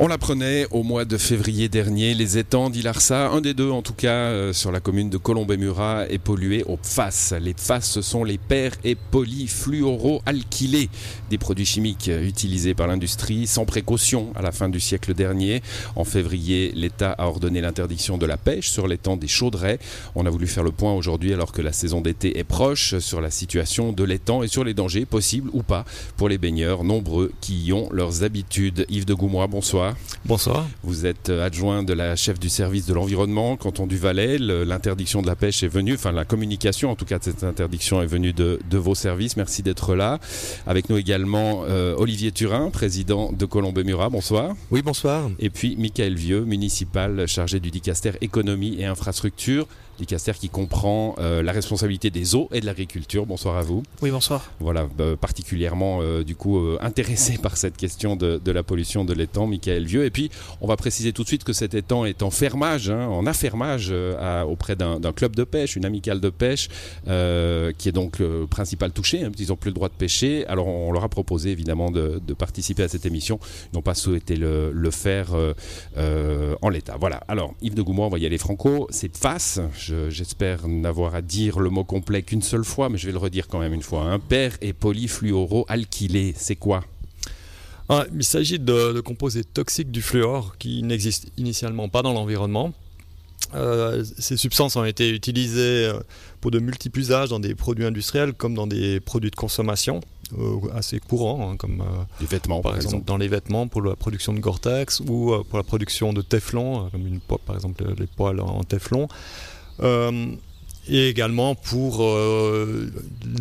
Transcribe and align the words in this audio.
On 0.00 0.08
l'apprenait 0.08 0.66
au 0.72 0.82
mois 0.82 1.04
de 1.04 1.16
février 1.16 1.68
dernier, 1.68 2.14
les 2.14 2.36
étangs 2.36 2.68
d'Ilarsa, 2.68 3.28
un 3.28 3.40
des 3.40 3.54
deux 3.54 3.70
en 3.70 3.80
tout 3.80 3.92
cas 3.92 4.08
euh, 4.08 4.52
sur 4.52 4.72
la 4.72 4.80
commune 4.80 5.08
de 5.08 5.18
Colombey-Murat, 5.18 6.06
est 6.10 6.18
pollué 6.18 6.64
au 6.64 6.76
PFAS. 6.76 7.34
Les 7.40 7.54
PFAS, 7.54 7.82
ce 7.82 8.02
sont 8.02 8.24
les 8.24 8.36
per 8.36 8.70
et 8.82 8.96
polyfluoroalkylés, 8.96 10.90
des 11.30 11.38
produits 11.38 11.64
chimiques 11.64 12.08
utilisés 12.08 12.74
par 12.74 12.88
l'industrie 12.88 13.46
sans 13.46 13.66
précaution 13.66 14.32
à 14.34 14.42
la 14.42 14.50
fin 14.50 14.68
du 14.68 14.80
siècle 14.80 15.14
dernier. 15.14 15.62
En 15.94 16.02
février, 16.02 16.72
l'État 16.74 17.12
a 17.12 17.28
ordonné 17.28 17.60
l'interdiction 17.60 18.18
de 18.18 18.26
la 18.26 18.36
pêche 18.36 18.70
sur 18.70 18.88
l'étang 18.88 19.16
des 19.16 19.28
Chaudrets. 19.28 19.78
On 20.16 20.26
a 20.26 20.30
voulu 20.30 20.48
faire 20.48 20.64
le 20.64 20.72
point 20.72 20.92
aujourd'hui 20.92 21.32
alors 21.32 21.52
que 21.52 21.62
la 21.62 21.72
saison 21.72 22.00
d'été 22.00 22.36
est 22.36 22.42
proche 22.42 22.98
sur 22.98 23.20
la 23.20 23.30
situation 23.30 23.92
de 23.92 24.02
l'étang 24.02 24.42
et 24.42 24.48
sur 24.48 24.64
les 24.64 24.74
dangers 24.74 25.04
possibles 25.04 25.50
ou 25.52 25.62
pas 25.62 25.84
pour 26.16 26.28
les 26.28 26.38
baigneurs 26.38 26.82
nombreux 26.82 27.30
qui 27.40 27.66
y 27.66 27.72
ont 27.72 27.88
leurs 27.92 28.24
habitudes. 28.24 28.86
Yves 28.88 29.04
de 29.04 29.14
Goumois, 29.14 29.46
bonsoir. 29.46 29.83
Bonsoir. 30.24 30.66
Vous 30.82 31.06
êtes 31.06 31.28
euh, 31.28 31.44
adjoint 31.44 31.82
de 31.82 31.92
la 31.92 32.16
chef 32.16 32.38
du 32.38 32.48
service 32.48 32.86
de 32.86 32.94
l'environnement, 32.94 33.56
canton 33.56 33.86
du 33.86 33.96
Valais. 33.96 34.38
L'interdiction 34.38 35.20
de 35.20 35.26
la 35.26 35.36
pêche 35.36 35.62
est 35.62 35.68
venue, 35.68 35.94
enfin 35.94 36.12
la 36.12 36.24
communication 36.24 36.90
en 36.90 36.96
tout 36.96 37.04
cas 37.04 37.18
de 37.18 37.24
cette 37.24 37.44
interdiction 37.44 38.02
est 38.02 38.06
venue 38.06 38.32
de, 38.32 38.58
vos 38.72 38.94
services. 38.94 39.36
Merci 39.36 39.62
d'être 39.62 39.94
là. 39.94 40.18
Avec 40.66 40.88
nous 40.88 40.96
également 40.96 41.64
euh, 41.68 41.94
Olivier 41.96 42.32
Turin, 42.32 42.70
président 42.70 43.32
de 43.32 43.46
Colombey-Murat. 43.46 44.08
Bonsoir. 44.10 44.54
Oui, 44.70 44.82
bonsoir. 44.82 45.30
Et 45.38 45.50
puis 45.50 45.76
Michael 45.76 46.14
Vieux, 46.14 46.44
municipal 46.44 47.26
chargé 47.28 47.60
du 47.60 47.70
dicaster 47.70 48.12
économie 48.20 48.76
et 48.78 48.86
infrastructure. 48.86 49.66
Dicaster 49.98 50.32
qui 50.32 50.48
comprend 50.48 51.14
euh, 51.18 51.42
la 51.42 51.52
responsabilité 51.52 52.10
des 52.10 52.34
eaux 52.34 52.48
et 52.52 52.60
de 52.60 52.66
l'agriculture. 52.66 53.26
Bonsoir 53.26 53.56
à 53.56 53.62
vous. 53.62 53.82
Oui, 54.02 54.10
bonsoir. 54.10 54.52
Voilà, 54.60 54.88
particulièrement 55.20 56.00
du 56.22 56.36
coup 56.36 56.60
intéressé 56.80 57.38
par 57.42 57.56
cette 57.56 57.76
question 57.76 58.16
de, 58.16 58.40
de 58.44 58.52
la 58.52 58.62
pollution 58.62 59.04
de 59.04 59.12
l'étang, 59.12 59.46
Michael 59.46 59.84
Vieux. 59.84 60.04
Et 60.04 60.10
puis, 60.10 60.30
on 60.60 60.66
va 60.66 60.76
préciser 60.76 61.12
tout 61.12 61.22
de 61.22 61.28
suite 61.28 61.44
que 61.44 61.52
cet 61.52 61.74
étang 61.74 62.04
est 62.04 62.22
en 62.22 62.30
fermage, 62.30 62.90
hein, 62.90 63.06
en 63.06 63.26
affermage 63.26 63.88
euh, 63.90 64.42
auprès 64.42 64.76
d'un 64.76 65.12
club 65.12 65.36
de 65.36 65.44
pêche, 65.44 65.76
une 65.76 65.84
amicale 65.84 66.20
de 66.20 66.30
pêche, 66.30 66.68
euh, 67.08 67.72
qui 67.76 67.88
est 67.88 67.92
donc 67.92 68.18
le 68.18 68.46
principal 68.46 68.92
touché. 68.92 69.24
Hein, 69.24 69.30
ils 69.38 69.48
n'ont 69.48 69.56
plus 69.56 69.70
le 69.70 69.74
droit 69.74 69.88
de 69.88 69.94
pêcher. 69.94 70.46
Alors, 70.46 70.66
on 70.66 70.92
leur 70.92 71.04
a 71.04 71.08
proposé 71.08 71.50
évidemment 71.50 71.90
de, 71.90 72.20
participer 72.36 72.82
à 72.82 72.88
cette 72.88 73.06
émission. 73.06 73.38
Ils 73.72 73.76
n'ont 73.76 73.82
pas 73.82 73.94
souhaité 73.94 74.36
le, 74.36 74.90
faire 74.90 75.34
euh, 75.96 76.54
en 76.62 76.68
l'état. 76.68 76.96
Voilà. 76.98 77.22
Alors, 77.28 77.54
Yves 77.62 77.74
de 77.74 77.82
Goumois, 77.82 78.06
on 78.06 78.10
va 78.10 78.18
y 78.18 78.26
aller 78.26 78.38
franco. 78.38 78.86
C'est 78.90 79.16
face. 79.16 79.60
J'espère 80.08 80.68
n'avoir 80.68 81.14
à 81.14 81.22
dire 81.22 81.60
le 81.60 81.70
mot 81.70 81.84
complet 81.84 82.22
qu'une 82.22 82.42
seule 82.42 82.64
fois, 82.64 82.88
mais 82.88 82.98
je 82.98 83.06
vais 83.06 83.12
le 83.12 83.18
redire 83.18 83.48
quand 83.48 83.58
même 83.58 83.74
une 83.74 83.82
fois. 83.82 84.02
Un 84.02 84.14
hein. 84.14 84.18
père 84.18 84.56
et 84.60 84.72
polyfluoroalkylé, 84.72 86.34
c'est 86.36 86.56
quoi? 86.56 86.84
Ah, 87.88 88.06
il 88.14 88.24
s'agit 88.24 88.58
de, 88.58 89.00
composés 89.00 89.44
toxiques 89.44 89.90
du 89.90 90.00
fluor 90.00 90.56
qui 90.58 90.82
n'existent 90.82 91.28
initialement 91.36 91.88
pas 91.88 92.02
dans 92.02 92.14
l'environnement. 92.14 92.72
Euh, 93.54 94.02
ces 94.18 94.36
substances 94.36 94.76
ont 94.76 94.84
été 94.84 95.10
utilisées 95.10 95.86
euh, 95.86 96.00
pour 96.40 96.50
de 96.50 96.58
multiples 96.58 96.98
usages 96.98 97.28
dans 97.28 97.40
des 97.40 97.54
produits 97.54 97.84
industriels 97.84 98.32
comme 98.32 98.54
dans 98.54 98.66
des 98.66 99.00
produits 99.00 99.30
de 99.30 99.36
consommation 99.36 100.00
euh, 100.38 100.56
assez 100.74 100.98
courants, 100.98 101.50
hein, 101.52 101.56
comme 101.56 101.84
les 102.20 102.26
vêtements, 102.26 102.62
par, 102.62 102.74
exemple, 102.74 103.04
dans 103.04 103.18
les 103.18 103.28
vêtements 103.28 103.68
pour 103.68 103.82
la 103.82 103.96
production 103.96 104.32
de 104.32 104.40
Gore-Tex 104.40 105.00
ou 105.00 105.34
pour 105.48 105.58
la 105.58 105.62
production 105.62 106.14
de 106.14 106.22
Teflon, 106.22 106.88
comme 106.90 107.06
une, 107.06 107.20
par 107.20 107.54
exemple 107.54 107.84
les 107.98 108.06
poils 108.06 108.40
en 108.40 108.64
Teflon 108.64 109.08
et 110.88 111.08
également 111.08 111.54
pour 111.54 112.02
euh, 112.02 112.90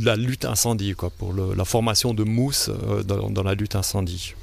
la 0.01 0.15
lutte 0.15 0.45
incendie, 0.45 0.93
quoi, 0.93 1.09
pour 1.09 1.33
la 1.33 1.65
formation 1.65 2.13
de 2.13 2.23
mousse 2.23 2.69
euh, 2.69 3.03
dans, 3.03 3.43
la 3.43 3.53
lutte 3.53 3.75
incendie. 3.75 4.33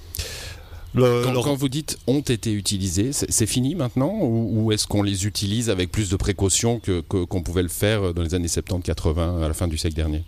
quand, 0.94 1.54
vous 1.54 1.68
dites 1.68 1.98
ont 2.06 2.20
été 2.20 2.52
utilisés, 2.52 3.12
c'est 3.12 3.46
fini 3.46 3.74
maintenant 3.74 4.18
ou, 4.20 4.70
est-ce 4.72 4.86
qu'on 4.86 5.02
les 5.02 5.26
utilise 5.26 5.70
avec 5.70 5.90
plus 5.90 6.10
de 6.10 6.16
précautions 6.16 6.80
qu'on 6.80 7.26
que, 7.26 7.38
pouvait 7.38 7.62
le 7.62 7.68
faire 7.68 8.12
dans 8.12 8.22
les 8.22 8.34
années 8.34 8.48
70-80 8.48 9.42
à 9.42 9.48
la 9.48 9.54
fin 9.54 9.68
du 9.68 9.78
siècle 9.78 9.96
dernier? 9.96 10.22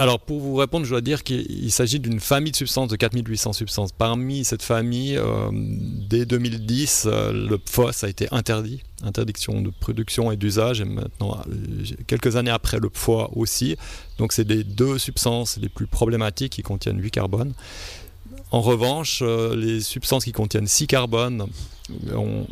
Alors 0.00 0.18
pour 0.18 0.40
vous 0.40 0.54
répondre, 0.54 0.86
je 0.86 0.90
dois 0.92 1.02
dire 1.02 1.22
qu'il 1.22 1.70
s'agit 1.70 2.00
d'une 2.00 2.20
famille 2.20 2.52
de 2.52 2.56
substances, 2.56 2.88
de 2.88 2.96
4800 2.96 3.52
substances. 3.52 3.92
Parmi 3.92 4.44
cette 4.44 4.62
famille, 4.62 5.18
euh, 5.18 5.50
dès 5.52 6.24
2010, 6.24 7.04
euh, 7.04 7.32
le 7.32 7.58
PFOS 7.58 8.04
a 8.04 8.08
été 8.08 8.26
interdit, 8.30 8.82
interdiction 9.02 9.60
de 9.60 9.68
production 9.68 10.32
et 10.32 10.38
d'usage, 10.38 10.80
et 10.80 10.86
maintenant, 10.86 11.36
euh, 11.46 11.84
quelques 12.06 12.36
années 12.36 12.50
après, 12.50 12.78
le 12.78 12.88
PFOA 12.88 13.28
aussi. 13.36 13.76
Donc 14.16 14.32
c'est 14.32 14.48
les 14.48 14.64
deux 14.64 14.96
substances 14.96 15.58
les 15.58 15.68
plus 15.68 15.86
problématiques 15.86 16.52
qui 16.54 16.62
contiennent 16.62 16.98
8 16.98 17.10
carbone. 17.10 17.52
En 18.52 18.62
revanche, 18.62 19.22
les 19.22 19.82
substances 19.82 20.24
qui 20.24 20.32
contiennent 20.32 20.66
6 20.66 20.86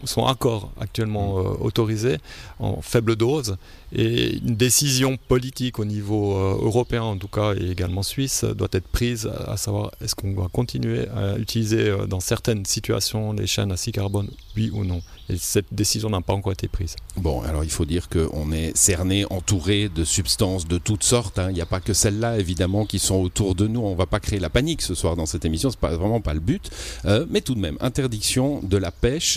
sont 0.05 0.23
encore 0.23 0.73
actuellement 0.81 1.35
autorisées 1.61 2.19
en 2.59 2.81
faible 2.81 3.17
dose 3.17 3.57
et 3.93 4.37
une 4.37 4.57
décision 4.57 5.17
politique 5.17 5.79
au 5.79 5.85
niveau 5.85 6.35
euh, 6.35 6.59
européen, 6.61 7.03
en 7.03 7.17
tout 7.17 7.29
cas, 7.29 7.55
et 7.55 7.71
également 7.71 8.03
suisse, 8.03 8.45
doit 8.45 8.69
être 8.73 8.87
prise 8.89 9.31
à 9.47 9.57
savoir 9.57 9.93
est-ce 10.03 10.15
qu'on 10.15 10.35
va 10.35 10.49
continuer 10.49 11.09
à 11.09 11.39
utiliser 11.39 11.89
euh, 11.89 12.07
dans 12.07 12.21
certaines 12.21 12.67
situations 12.67 13.33
les 13.33 13.47
chaînes 13.47 13.73
à 13.73 13.77
6 13.77 13.93
carbone, 13.93 14.29
oui 14.57 14.71
ou 14.75 14.85
non. 14.85 15.01
Et 15.31 15.37
cette 15.37 15.73
décision 15.73 16.11
n'a 16.11 16.21
pas 16.21 16.35
encore 16.35 16.53
été 16.53 16.69
prise. 16.69 16.97
Bon, 17.17 17.41
alors 17.43 17.65
il 17.65 17.71
faut 17.71 17.85
dire 17.85 18.09
qu'on 18.09 18.53
est 18.53 18.77
cerné, 18.77 19.25
entouré 19.31 19.89
de 19.89 20.05
substances 20.05 20.67
de 20.67 20.79
toutes 20.79 21.05
sortes. 21.05 21.39
Hein. 21.39 21.49
Il 21.51 21.55
n'y 21.55 21.61
a 21.61 21.67
pas 21.67 21.81
que 21.81 21.93
celles-là, 21.93 22.39
évidemment, 22.39 22.85
qui 22.87 22.99
sont 22.99 23.17
autour 23.17 23.55
de 23.55 23.67
nous. 23.67 23.81
On 23.81 23.93
ne 23.93 23.97
va 23.97 24.07
pas 24.07 24.21
créer 24.21 24.39
la 24.39 24.51
panique 24.51 24.83
ce 24.83 24.95
soir 24.95 25.17
dans 25.17 25.27
cette 25.27 25.45
émission, 25.45 25.71
ce 25.71 25.77
n'est 25.83 25.97
vraiment 25.97 26.21
pas 26.21 26.35
le 26.35 26.41
but. 26.41 26.71
Euh, 27.05 27.27
mais 27.31 27.41
tout 27.41 27.55
de 27.55 27.61
même, 27.61 27.77
interdiction 27.81 28.61
de 28.63 28.77
la 28.77 28.91
pêche 28.91 29.28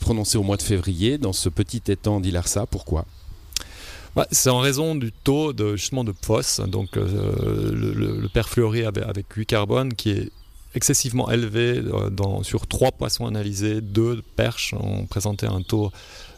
prononcée 0.00 0.38
au 0.38 0.42
mois 0.42 0.56
de 0.56 0.62
février 0.62 1.18
dans 1.18 1.32
ce 1.32 1.48
petit 1.48 1.82
étang 1.88 2.20
d'Ilarsa. 2.20 2.66
Pourquoi? 2.66 3.06
Bah, 4.16 4.28
c'est 4.30 4.50
en 4.50 4.60
raison 4.60 4.94
du 4.94 5.10
taux 5.10 5.52
de, 5.52 5.74
justement 5.74 6.04
de 6.04 6.12
PFOS, 6.12 6.66
donc 6.68 6.96
euh, 6.96 7.72
le, 7.72 8.28
perfluoré 8.28 8.84
avec, 8.84 9.04
avec 9.04 9.32
8 9.32 9.46
carbone 9.46 9.92
qui 9.92 10.10
est 10.10 10.30
excessivement 10.76 11.30
élevé 11.30 11.82
euh, 11.82 12.42
sur 12.42 12.68
trois 12.68 12.92
poissons 12.92 13.26
analysés, 13.26 13.80
deux 13.80 14.22
perches 14.36 14.72
ont 14.74 15.06
présenté 15.06 15.46
un 15.46 15.62
taux 15.62 15.90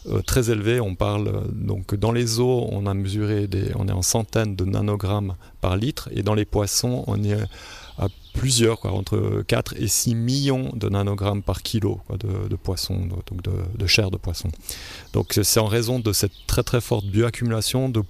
euh, 0.08 0.22
très 0.22 0.50
élevé. 0.50 0.80
On 0.80 0.94
parle 0.94 1.44
donc 1.52 1.94
dans 1.94 2.12
les 2.12 2.40
eaux, 2.40 2.66
on 2.70 2.86
a 2.86 2.94
mesuré 2.94 3.46
des, 3.46 3.72
on 3.76 3.88
est 3.88 3.92
en 3.92 4.02
centaines 4.02 4.56
de 4.56 4.64
nanogrammes 4.64 5.36
par 5.60 5.76
litre, 5.76 6.08
et 6.12 6.22
dans 6.22 6.34
les 6.34 6.46
poissons, 6.46 7.04
on 7.06 7.22
est 7.24 7.36
à 7.98 8.08
plusieurs, 8.34 8.80
quoi, 8.80 8.92
entre 8.92 9.42
4 9.46 9.74
et 9.78 9.88
6 9.88 10.14
millions 10.14 10.70
de 10.74 10.88
nanogrammes 10.88 11.42
par 11.42 11.62
kilo 11.62 12.00
de, 12.10 12.48
de, 12.48 12.56
poisson, 12.56 13.06
donc 13.06 13.42
de, 13.42 13.86
chair 13.86 14.10
de 14.10 14.16
poisson. 14.16 14.48
Donc 15.12 15.38
c'est 15.42 15.60
en 15.60 15.66
raison 15.66 15.98
de 15.98 16.12
cette 16.12 16.32
très 16.46 16.62
très 16.62 16.80
forte 16.80 17.06
bioaccumulation 17.06 17.88
de 17.88 18.02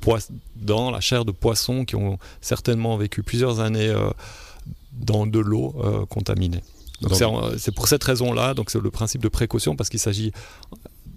dans 0.56 0.90
la 0.90 1.00
chair 1.00 1.24
de 1.24 1.32
poisson 1.32 1.84
qui 1.84 1.96
ont 1.96 2.18
certainement 2.40 2.96
vécu 2.96 3.22
plusieurs 3.22 3.60
années 3.60 3.88
euh, 3.88 4.10
dans 4.92 5.26
de 5.26 5.38
l'eau 5.38 5.74
euh, 5.84 6.06
contaminée. 6.06 6.62
c'est 7.58 7.74
pour 7.74 7.86
cette 7.88 8.02
raison-là, 8.02 8.54
donc 8.54 8.70
c'est 8.70 8.80
le 8.80 8.90
principe 8.90 9.22
de 9.22 9.28
précaution 9.28 9.76
parce 9.76 9.88
qu'il 9.88 10.00
s'agit 10.00 10.32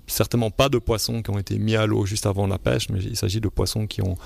certainement 0.05 0.51
pas 0.51 0.69
de 0.69 0.77
poissons 0.77 1.21
qui 1.21 1.29
ont 1.29 1.39
été 1.39 1.57
mis 1.57 1.75
à 1.75 1.85
l'eau 1.85 2.05
juste 2.05 2.25
avant 2.25 2.47
la 2.47 2.57
pêche, 2.57 2.89
mais 2.89 2.99
il 2.99 3.15
s'agit 3.15 3.41
de 3.41 3.47
poissons 3.47 3.87
qui 3.87 4.01
ont 4.01 4.17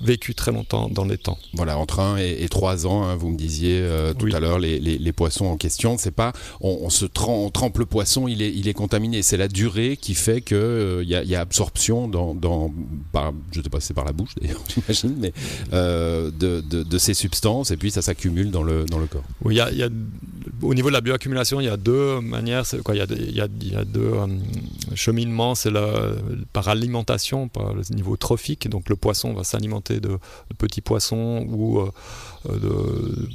vécu 0.00 0.34
très 0.34 0.52
longtemps 0.52 0.88
dans 0.88 1.04
les 1.04 1.18
temps. 1.18 1.38
Voilà, 1.54 1.78
entre 1.78 2.00
1 2.00 2.18
et, 2.18 2.48
3 2.48 2.86
ans, 2.86 3.04
hein, 3.04 3.16
vous 3.16 3.28
me 3.28 3.36
disiez 3.36 3.80
euh, 3.80 4.14
tout 4.14 4.28
à 4.32 4.40
l'heure, 4.40 4.58
les, 4.58 4.78
les, 4.78 5.12
poissons 5.12 5.46
en 5.46 5.56
question, 5.56 5.96
c'est 5.98 6.12
pas 6.12 6.32
on, 6.60 6.90
se 6.90 7.04
trempe, 7.04 7.52
trempe, 7.52 7.78
le 7.78 7.86
poisson, 7.86 8.28
il 8.28 8.42
est, 8.42 8.52
il 8.54 8.68
est 8.68 8.74
contaminé. 8.74 9.22
C'est 9.22 9.36
la 9.36 9.48
durée 9.48 9.96
qui 9.96 10.14
fait 10.14 10.40
qu'il 10.40 10.56
euh, 10.56 11.02
il 11.02 11.08
y, 11.08 11.34
a 11.34 11.40
absorption 11.40 12.08
dans, 12.08 12.34
dans 12.34 12.72
par, 13.12 13.32
je 13.52 13.62
sais 13.62 13.70
pas 13.70 13.80
si 13.80 13.88
c'est 13.88 13.94
par 13.94 14.04
la 14.04 14.12
bouche 14.12 14.34
d'ailleurs, 14.40 14.62
j'imagine, 14.68 15.16
mais 15.18 15.32
de, 15.72 16.60
de, 16.60 16.82
de, 16.82 16.98
ces 16.98 17.14
substances 17.14 17.70
et 17.70 17.76
puis 17.76 17.90
ça 17.90 18.02
s'accumule 18.02 18.50
dans 18.50 18.62
le, 18.62 18.84
dans 18.84 18.98
le 18.98 19.06
corps. 19.06 19.24
Oui, 19.44 19.54
il 19.54 19.78
y 19.78 19.82
a, 19.82 19.88
au 20.62 20.74
niveau 20.74 20.88
de 20.88 20.94
la 20.94 21.00
bioaccumulation, 21.00 21.60
il 21.60 21.64
y 21.64 21.68
a 21.68 21.76
deux 21.76 22.20
manières, 22.20 22.64
il, 22.72 23.34
y 23.34 23.40
a, 23.40 23.84
deux 23.84 24.12
cheminements. 24.94 25.54
C'est 25.54 25.72
par 26.52 26.68
alimentation, 26.68 27.48
par 27.48 27.74
le 27.74 27.82
niveau 27.94 28.16
trophique, 28.16 28.68
donc 28.68 28.88
le 28.88 28.96
poisson 28.96 29.32
va 29.32 29.44
s'alimenter 29.44 30.00
de, 30.00 30.18
petits 30.58 30.80
poissons 30.80 31.46
ou 31.48 31.80
euh, 31.80 31.90
de, 32.46 33.28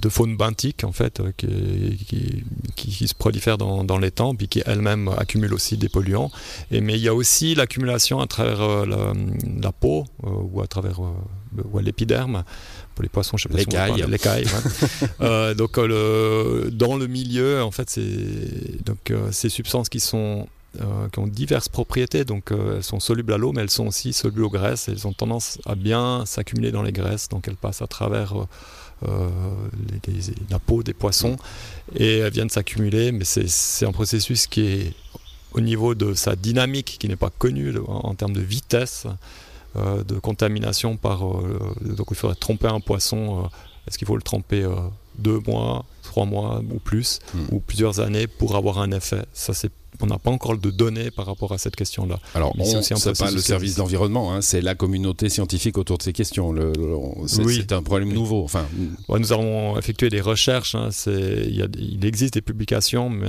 de, 0.00 0.08
faune 0.08 0.36
benthique 0.36 0.84
en 0.84 0.92
fait 0.92 1.20
euh, 1.20 1.32
qui, 1.36 3.08
se 3.08 3.14
prolifère 3.14 3.58
dans, 3.58 3.98
les 3.98 4.10
temps 4.10 4.34
puis 4.34 4.48
qui 4.48 4.62
elle-même 4.64 5.08
accumule 5.08 5.52
aussi 5.54 5.76
des 5.76 5.88
polluants 5.88 6.30
mais 6.70 6.94
il 6.94 7.00
y 7.00 7.08
a 7.08 7.14
aussi 7.14 7.54
l'accumulation 7.54 8.20
à 8.20 8.26
travers 8.26 8.86
la, 8.86 9.72
peau 9.72 10.06
ou 10.22 10.60
à 10.62 10.66
travers 10.66 11.00
l'épiderme 11.80 12.44
pour 12.94 13.02
les 13.02 13.08
poissons, 13.08 13.36
je 13.36 13.44
sais 13.44 13.48
pas 13.48 13.58
les 13.58 13.64
cailles. 14.18 14.46
donc 15.56 15.76
le, 15.76 16.70
dans 16.72 16.96
le 16.96 17.06
milieu, 17.06 17.62
en 17.62 17.70
fait, 17.70 17.88
c'est 17.90 18.84
donc 18.84 19.12
ces 19.30 19.48
substances 19.48 19.88
qui 19.88 20.00
sont 20.00 20.46
euh, 20.80 21.08
qui 21.08 21.18
ont 21.18 21.26
diverses 21.26 21.70
propriétés, 21.70 22.26
donc 22.26 22.52
euh, 22.52 22.76
elles 22.76 22.84
sont 22.84 23.00
solubles 23.00 23.32
à 23.32 23.38
l'eau, 23.38 23.52
mais 23.52 23.62
elles 23.62 23.70
sont 23.70 23.86
aussi 23.86 24.12
solubles 24.12 24.44
aux 24.44 24.50
graisses, 24.50 24.88
elles 24.88 25.06
ont 25.06 25.14
tendance 25.14 25.58
à 25.64 25.74
bien 25.74 26.24
s'accumuler 26.26 26.70
dans 26.72 26.82
les 26.82 26.92
graisses, 26.92 27.30
donc 27.30 27.48
elles 27.48 27.56
passent 27.56 27.80
à 27.80 27.86
travers 27.86 28.34
la 29.02 30.58
peau 30.58 30.82
des 30.82 30.92
poissons 30.92 31.36
et 31.96 32.18
elles 32.18 32.32
viennent 32.32 32.50
s'accumuler, 32.50 33.12
mais 33.12 33.24
c'est 33.24 33.86
un 33.86 33.92
processus 33.92 34.46
qui 34.46 34.66
est 34.66 34.92
au 35.52 35.62
niveau 35.62 35.94
de 35.94 36.12
sa 36.12 36.36
dynamique 36.36 36.98
qui 37.00 37.08
n'est 37.08 37.16
pas 37.16 37.30
connue 37.30 37.74
en, 37.86 38.14
termes 38.14 38.34
de 38.34 38.42
vitesse 38.42 39.06
de 39.74 40.18
contamination 40.18 40.96
par 40.96 41.20
donc 41.20 42.06
il 42.10 42.16
faudrait 42.16 42.36
tromper 42.36 42.68
un 42.68 42.80
poisson 42.80 43.48
est-ce 43.86 43.96
qu'il 43.96 44.06
faut 44.06 44.16
le 44.16 44.22
tremper 44.22 44.66
deux 45.18 45.40
mois, 45.46 45.84
trois 46.02 46.26
mois 46.26 46.62
ou 46.70 46.78
plus, 46.78 47.20
hmm. 47.34 47.54
ou 47.54 47.60
plusieurs 47.60 48.00
années 48.00 48.26
pour 48.26 48.56
avoir 48.56 48.78
un 48.78 48.90
effet? 48.90 49.24
Ça, 49.32 49.54
c'est 49.54 49.70
on 50.00 50.06
n'a 50.06 50.18
pas 50.18 50.30
encore 50.30 50.56
de 50.56 50.70
données 50.70 51.10
par 51.10 51.26
rapport 51.26 51.52
à 51.52 51.58
cette 51.58 51.74
question-là. 51.76 52.20
Alors, 52.34 52.54
c'est 52.62 53.18
pas 53.18 53.30
le 53.30 53.40
service 53.40 53.76
d'environnement, 53.76 54.32
hein, 54.32 54.40
c'est 54.40 54.60
la 54.60 54.74
communauté 54.74 55.28
scientifique 55.28 55.78
autour 55.78 55.98
de 55.98 56.02
ces 56.02 56.12
questions. 56.12 56.54
c'est 57.26 57.72
un 57.72 57.82
problème 57.82 58.12
nouveau. 58.12 58.44
Enfin, 58.44 58.66
nous 59.08 59.32
avons 59.32 59.78
effectué 59.78 60.08
des 60.08 60.20
recherches. 60.20 60.74
Hein, 60.74 60.90
il 61.06 62.04
existe 62.04 62.34
des 62.34 62.42
publications, 62.42 63.10
mais 63.10 63.28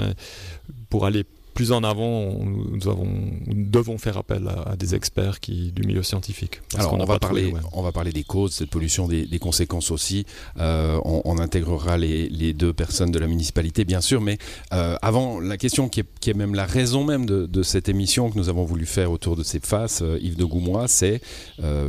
pour 0.90 1.06
aller 1.06 1.26
plus 1.60 1.74
en 1.74 1.84
avant, 1.84 2.36
nous, 2.42 2.88
avons, 2.88 3.10
devons 3.48 3.98
faire 3.98 4.16
appel 4.16 4.48
à, 4.48 4.78
des 4.78 4.96
experts 4.96 5.42
qui, 5.42 5.74
du 5.74 5.86
milieu 5.86 6.04
scientifique. 6.04 6.62
Alors, 6.78 6.94
on 6.94 7.04
va, 7.04 7.20
parler, 7.20 7.54
on 7.74 7.82
va 7.82 7.92
parler 7.92 8.14
des 8.14 8.24
causes 8.24 8.54
cette 8.54 8.70
pollution, 8.70 9.10
des, 9.10 9.40
conséquences 9.40 9.92
aussi. 9.92 10.26
Euh, 10.58 10.98
on, 11.04 11.38
intégrera 11.38 11.98
les, 11.98 12.54
deux 12.54 12.72
personnes 12.72 13.12
de 13.12 13.20
la 13.20 13.28
municipalité, 13.28 13.84
bien 13.84 14.00
sûr, 14.00 14.22
mais 14.22 14.38
euh, 14.72 14.96
avant, 15.02 15.42
la 15.42 15.58
question 15.58 15.90
qui 15.90 16.00
est, 16.00 16.34
même 16.34 16.56
la 16.56 16.66
raison 16.66 17.04
même 17.04 17.26
de, 17.26 17.64
cette 17.64 17.90
émission 17.90 18.32
que 18.32 18.38
nous 18.38 18.48
avons 18.48 18.64
voulu 18.64 18.86
faire 18.86 19.12
autour 19.12 19.36
de 19.36 19.44
ces 19.44 19.60
faces, 19.60 20.02
euh, 20.02 20.18
Yves 20.22 20.38
de 20.38 20.46
Goumois, 20.46 20.88
c'est 20.88 21.20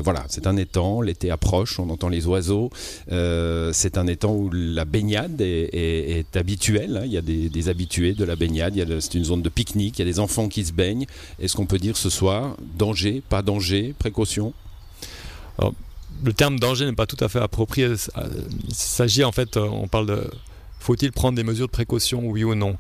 voilà, 0.02 0.25
c'est 0.26 0.49
un 0.49 0.56
étang, 0.56 1.00
l'été 1.00 1.31
approche, 1.31 1.78
on 1.78 1.90
entend 1.90 2.08
les 2.08 2.26
oiseaux, 2.26 2.70
c'est 3.06 3.99
un 3.99 4.06
étang 4.08 4.34
où 4.34 4.50
la 4.50 4.84
baignade 4.84 5.40
est, 5.40 6.37
habituelle, 6.37 6.96
hein. 6.96 7.02
il 7.05 7.12
y 7.12 7.19
a 7.19 7.23
des, 7.23 7.69
habitués 7.69 8.14
de 8.14 8.25
la 8.25 8.34
baignade, 8.34 8.75
c'est 8.99 9.14
une 9.14 9.25
zone 9.25 9.43
de 9.43 9.49
pique-nique, 9.60 9.98
il 9.98 10.06
y 10.06 10.08
a 10.08 10.10
des 10.10 10.20
enfants 10.20 10.48
qui 10.48 10.64
se 10.64 10.72
baignent. 10.72 11.06
Est-ce 11.38 11.54
qu'on 11.54 11.66
peut 11.66 11.78
dire 11.78 11.96
ce 11.98 12.08
soir 12.08 12.56
danger, 12.78 13.22
pas 13.28 13.42
danger, 13.42 13.94
précaution? 13.98 14.54
Le 16.24 16.32
terme 16.32 16.58
danger 16.58 16.86
n'est 16.86 16.94
pas 16.94 17.06
tout 17.06 17.22
à 17.22 17.28
fait 17.28 17.40
approprié. 17.40 17.88
Il 18.68 18.74
s'agit 18.74 19.24
en 19.24 19.32
fait, 19.32 19.58
on 19.58 19.86
parle 19.86 20.06
de 20.06 20.30
faut-il 20.78 21.12
prendre 21.12 21.36
des 21.36 21.44
mesures 21.44 21.66
de 21.66 21.72
précaution, 21.72 22.22
oui 22.24 22.42
ou 22.42 22.54
non? 22.54 22.76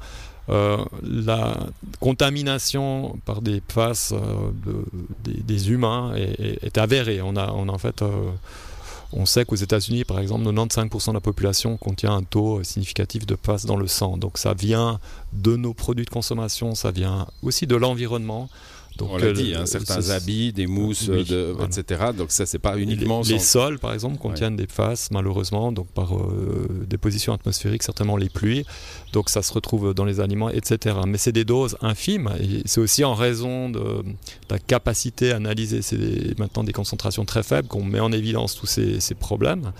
Euh, 0.48 0.78
la 1.04 1.56
contamination 2.00 3.18
par 3.24 3.40
des 3.40 3.62
euh, 3.76 4.50
des, 5.24 5.70
humains 5.70 6.12
est, 6.16 6.78
avérée. 6.78 7.20
On 7.22 7.36
a, 7.36 7.52
on 7.52 7.68
a 7.68 7.72
en 7.72 7.78
fait 7.78 8.02
euh, 8.02 8.30
on 9.12 9.26
sait 9.26 9.44
qu'aux 9.44 9.56
États-Unis, 9.56 10.04
par 10.04 10.20
exemple, 10.20 10.44
95% 10.44 11.08
de 11.08 11.14
la 11.14 11.20
population 11.20 11.76
contient 11.76 12.14
un 12.14 12.22
taux 12.22 12.62
significatif 12.62 13.26
de 13.26 13.34
PFAS 13.34 13.66
dans 13.66 13.76
le 13.76 13.86
sang. 13.86 14.16
Donc 14.16 14.38
ça 14.38 14.54
vient 14.54 15.00
de 15.32 15.56
nos 15.56 15.74
produits 15.74 16.04
de 16.04 16.10
consommation, 16.10 16.74
ça 16.74 16.90
vient 16.90 17.26
aussi 17.42 17.66
de 17.66 17.76
l'environnement. 17.76 18.48
Donc, 18.96 19.10
on 19.12 19.16
l'a 19.16 19.32
dit, 19.32 19.54
hein, 19.54 19.64
certains 19.66 20.10
habits, 20.10 20.52
des 20.52 20.66
mousses, 20.66 21.08
etc. 21.08 22.10
Donc 22.16 22.30
ça, 22.30 22.44
c'est 22.44 22.58
pas 22.58 22.76
uniquement... 22.78 23.22
Les, 23.22 23.38
sols, 23.38 23.78
par 23.78 23.94
exemple, 23.94 24.18
contiennent 24.18 24.56
des 24.56 24.66
faces, 24.66 25.10
malheureusement, 25.10 25.72
donc 25.72 25.88
par 25.88 26.16
euh, 26.16 26.84
déposition 26.88 27.32
atmosphérique, 27.32 27.82
certainement 27.82 28.16
les 28.16 28.28
pluies. 28.28 28.64
Donc 29.12 29.30
ça 29.30 29.42
se 29.42 29.52
retrouve 29.52 29.94
dans 29.94 30.04
les 30.04 30.20
aliments, 30.20 30.50
etc. 30.50 30.96
Mais 31.06 31.18
c'est 31.18 31.32
des 31.32 31.44
doses 31.44 31.76
infimes, 31.80 32.30
c'est 32.66 32.80
aussi 32.80 33.04
en 33.04 33.14
raison 33.14 33.70
de, 33.70 34.04
la 34.50 34.58
capacité 34.58 35.32
à 35.32 35.36
analyser 35.36 35.82
c'est 35.82 36.38
maintenant 36.38 36.64
des 36.64 36.72
concentrations 36.72 37.24
très 37.24 37.42
faibles 37.42 37.68
qu'on 37.68 37.84
met 37.84 38.00
en 38.00 38.12
évidence 38.12 38.54
tous 38.54 38.66
ces, 38.66 39.00
ces 39.00 39.14
problèmes 39.14 39.72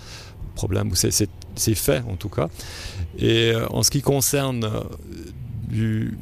problèmes, 0.51 0.91
ou 0.91 0.95
c'est 0.95 1.75
fait 1.75 2.03
en 2.07 2.15
tout 2.15 2.29
cas. 2.29 2.49
Et 3.17 3.51
euh, 3.51 3.67
en 3.69 3.83
ce 3.83 3.91
qui 3.91 4.01
concerne 4.01 4.63
euh, 4.63 4.81
du, 5.67 6.17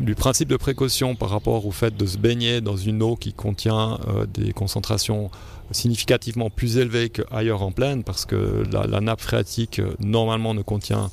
du 0.00 0.14
principe 0.14 0.48
de 0.48 0.56
précaution 0.56 1.14
par 1.14 1.30
rapport 1.30 1.66
au 1.66 1.70
fait 1.70 1.96
de 1.96 2.06
se 2.06 2.18
baigner 2.18 2.60
dans 2.60 2.76
une 2.76 3.02
eau 3.02 3.16
qui 3.16 3.32
contient 3.32 3.98
euh, 4.08 4.26
des 4.26 4.52
concentrations 4.52 5.30
significativement 5.70 6.50
plus 6.50 6.78
élevées 6.78 7.10
qu'ailleurs 7.10 7.62
en 7.62 7.72
plaine, 7.72 8.04
parce 8.04 8.24
que 8.24 8.64
la, 8.70 9.00
nappe 9.00 9.20
phréatique 9.20 9.78
euh, 9.78 9.94
normalement 9.98 10.54
ne 10.54 10.62
contient 10.62 11.10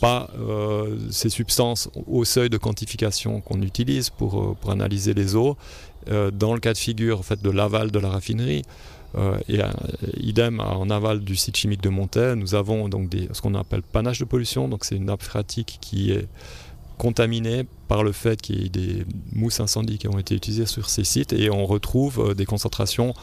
pas 0.00 0.30
euh, 0.38 0.96
ces 1.10 1.28
substances 1.28 1.90
au 2.06 2.24
seuil 2.24 2.48
de 2.48 2.56
quantification 2.56 3.40
qu'on 3.40 3.60
utilise 3.62 4.10
pour, 4.10 4.56
analyser 4.68 5.14
les 5.14 5.36
eaux. 5.36 5.56
dans 6.32 6.54
le 6.54 6.60
cas 6.60 6.72
de 6.72 6.78
figure 6.78 7.18
en 7.18 7.22
fait, 7.22 7.42
de 7.42 7.50
l'aval 7.50 7.90
de 7.90 7.98
la 7.98 8.08
raffinerie, 8.08 8.62
et 9.48 9.58
idem 10.18 10.60
en 10.60 10.88
aval 10.88 11.20
du 11.20 11.34
site 11.34 11.56
chimique 11.56 11.82
de 11.82 11.88
Montet, 11.88 12.36
nous 12.36 12.54
avons 12.54 12.88
donc 12.88 13.10
ce 13.32 13.40
qu'on 13.42 13.54
appelle 13.54 13.82
panache 13.82 14.20
de 14.20 14.24
pollution, 14.24 14.68
donc 14.68 14.84
c'est 14.84 14.96
une 14.96 15.06
nappe 15.06 15.22
phréatique 15.22 15.78
qui 15.80 16.12
est 16.12 16.28
contaminés 17.00 17.64
par 17.88 18.02
le 18.04 18.12
fait 18.12 18.42
qu'il 18.42 18.60
y 18.62 18.66
ait 18.66 18.68
des 18.68 19.06
mousses 19.32 19.58
incendies 19.58 19.96
qui 19.96 20.06
ont 20.06 20.18
été 20.18 20.34
utilisées 20.34 20.66
sur 20.66 20.90
ces 20.90 21.02
sites 21.02 21.32
et 21.32 21.48
on 21.48 21.64
retrouve 21.64 22.20
euh, 22.20 22.34
des 22.34 22.44
concentrations 22.44 23.14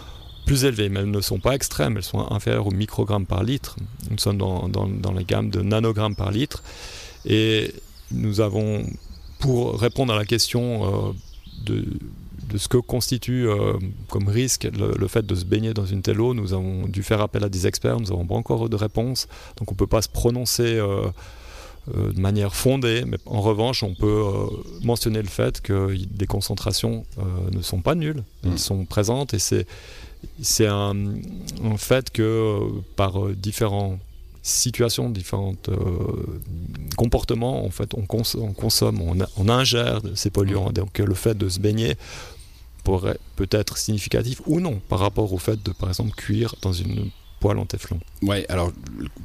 plus 0.47 0.65
élevées, 0.65 0.89
mais 0.89 1.01
elles 1.01 1.11
ne 1.11 1.21
sont 1.21 1.39
pas 1.39 1.53
extrêmes, 1.53 1.95
elles 1.95 2.03
sont 2.03 2.25
inférieures 2.31 2.65
au 2.65 2.71
microgramme 2.71 3.27
par 3.27 3.43
litre. 3.43 3.75
Nous 4.09 4.17
sommes 4.17 4.39
dans, 4.39 4.67
dans, 4.67 5.11
la 5.11 5.21
gamme 5.21 5.51
de 5.51 5.61
nanogrammes 5.61 6.15
par 6.15 6.31
litre. 6.31 6.63
Et 7.25 7.71
nous 8.09 8.41
avons, 8.41 8.83
pour 9.37 9.79
répondre 9.79 10.11
à 10.11 10.17
la 10.17 10.25
question 10.25 10.63
euh, 10.83 11.11
de, 11.63 11.85
de, 12.49 12.57
ce 12.57 12.67
que 12.67 12.77
constitue 12.77 13.47
euh, 13.47 13.73
comme 14.09 14.27
risque 14.27 14.67
le, 14.75 15.07
fait 15.07 15.25
de 15.27 15.35
se 15.35 15.45
baigner 15.45 15.75
dans 15.75 15.85
une 15.85 16.01
telle 16.01 16.19
eau, 16.19 16.33
nous 16.33 16.53
avons 16.53 16.87
dû 16.87 17.03
faire 17.03 17.21
appel 17.21 17.43
à 17.43 17.49
des 17.49 17.67
experts, 17.67 17.99
nous 17.99 18.07
n'avons 18.07 18.25
pas 18.25 18.35
encore 18.35 18.69
de 18.69 18.75
réponse, 18.75 19.27
donc 19.57 19.71
on 19.71 19.75
ne 19.75 19.77
peut 19.77 19.85
pas 19.85 20.01
se 20.01 20.09
prononcer 20.09 20.81
de 21.93 22.19
manière 22.19 22.53
fondée, 22.53 23.03
mais 23.05 23.17
en 23.25 23.41
revanche, 23.41 23.83
on 23.83 23.93
peut 23.93 24.23
euh, 24.25 24.47
mentionner 24.83 25.21
le 25.21 25.27
fait 25.27 25.61
que 25.61 25.95
des 25.95 26.27
concentrations 26.27 27.05
euh, 27.17 27.23
ne 27.51 27.61
sont 27.61 27.81
pas 27.81 27.95
nulles, 27.95 28.23
elles 28.43 28.51
mm. 28.51 28.57
sont 28.57 28.85
présentes 28.85 29.33
et 29.33 29.39
c'est 29.39 29.65
c'est 30.41 30.65
un, 30.65 30.95
fait 31.77 32.09
que 32.09 32.59
par 32.95 33.27
différentes 33.29 33.99
situations, 34.41 35.11
différents 35.11 35.53
comportements, 36.97 37.63
en 37.63 37.69
fait, 37.69 37.93
on, 37.93 38.01
on 38.01 38.53
consomme, 38.53 39.01
on, 39.01 39.17
on, 39.37 39.49
ingère 39.49 40.01
ces 40.15 40.31
polluants. 40.31 40.69
Mm. 40.69 40.73
Donc 40.73 40.97
le 40.97 41.13
fait 41.13 41.37
de 41.37 41.47
se 41.49 41.59
baigner 41.59 41.95
pourrait 42.83 43.19
peut 43.35 43.49
être 43.51 43.77
significatif 43.77 44.41
ou 44.47 44.59
non 44.59 44.81
par 44.89 44.99
rapport 44.99 45.31
au 45.33 45.37
fait 45.37 45.61
de, 45.61 45.71
par 45.71 45.89
exemple, 45.89 46.15
cuire 46.15 46.55
dans 46.61 46.73
une 46.73 47.11
poêle 47.39 47.59
en 47.59 47.65
téflon. 47.65 47.99
Oui, 48.23 48.45
alors 48.49 48.71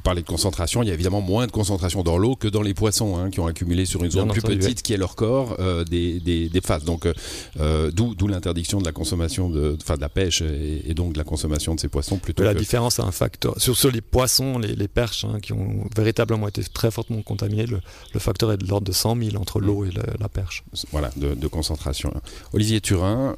parler 0.03 0.21
de 0.21 0.27
concentration, 0.27 0.83
il 0.83 0.87
y 0.87 0.91
a 0.91 0.93
évidemment 0.93 1.21
moins 1.21 1.47
de 1.47 1.51
concentration 1.51 2.03
dans 2.03 2.17
l'eau 2.17 2.35
que 2.35 2.47
dans 2.47 2.61
les 2.61 2.73
poissons 2.73 3.17
hein, 3.17 3.29
qui 3.29 3.39
ont 3.39 3.47
accumulé 3.47 3.85
sur 3.85 4.03
une 4.03 4.11
zone 4.11 4.29
plus 4.29 4.41
petite 4.41 4.81
qui 4.81 4.93
est 4.93 4.97
leur 4.97 5.15
corps 5.15 5.55
euh, 5.59 5.83
des, 5.83 6.19
des, 6.19 6.49
des, 6.49 6.61
phases. 6.61 6.83
Donc 6.83 7.05
euh, 7.05 7.13
euh, 7.59 7.91
d'où 7.91 8.27
l'interdiction 8.27 8.79
de 8.79 8.85
la 8.85 8.91
consommation 8.91 9.49
de, 9.49 9.75
de 9.75 9.99
la 9.99 10.09
pêche 10.09 10.41
et, 10.41 10.93
donc 10.93 11.13
de 11.13 11.17
la 11.17 11.23
consommation 11.23 11.73
de 11.75 11.79
ces 11.79 11.87
poissons 11.87 12.17
plutôt. 12.17 12.43
La 12.43 12.53
différence 12.53 12.99
a 12.99 13.03
un 13.03 13.11
facteur. 13.11 13.55
Sur, 13.57 13.75
sur 13.75 13.91
les 13.91 14.01
poissons, 14.01 14.59
les, 14.59 14.75
les 14.75 14.87
perches 14.87 15.25
hein, 15.25 15.39
qui 15.41 15.53
ont 15.53 15.85
véritablement 15.95 16.47
été 16.47 16.63
très 16.63 16.91
fortement 16.91 17.21
contaminés, 17.21 17.65
le, 17.65 17.79
le 18.13 18.19
facteur 18.19 18.51
est 18.51 18.57
de 18.57 18.67
l'ordre 18.67 18.85
de 18.87 18.91
100 18.91 19.17
000 19.17 19.35
entre 19.37 19.59
l'eau 19.59 19.85
et 19.85 19.89
la, 20.19 20.29
perche. 20.29 20.63
Voilà, 20.91 21.11
de, 21.15 21.33
de 21.33 21.47
concentration. 21.47 22.13
Olivier 22.53 22.81
Turin, 22.81 23.35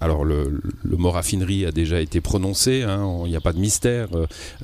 alors 0.00 0.24
le, 0.24 0.60
le, 0.82 0.96
mot 0.96 1.10
raffinerie 1.10 1.66
a 1.66 1.72
déjà 1.72 2.00
été 2.00 2.20
prononcé, 2.20 2.82
hein, 2.82 3.22
il 3.24 3.30
n'y 3.30 3.36
a 3.36 3.40
pas 3.40 3.52
de 3.52 3.58
mystère. 3.58 3.87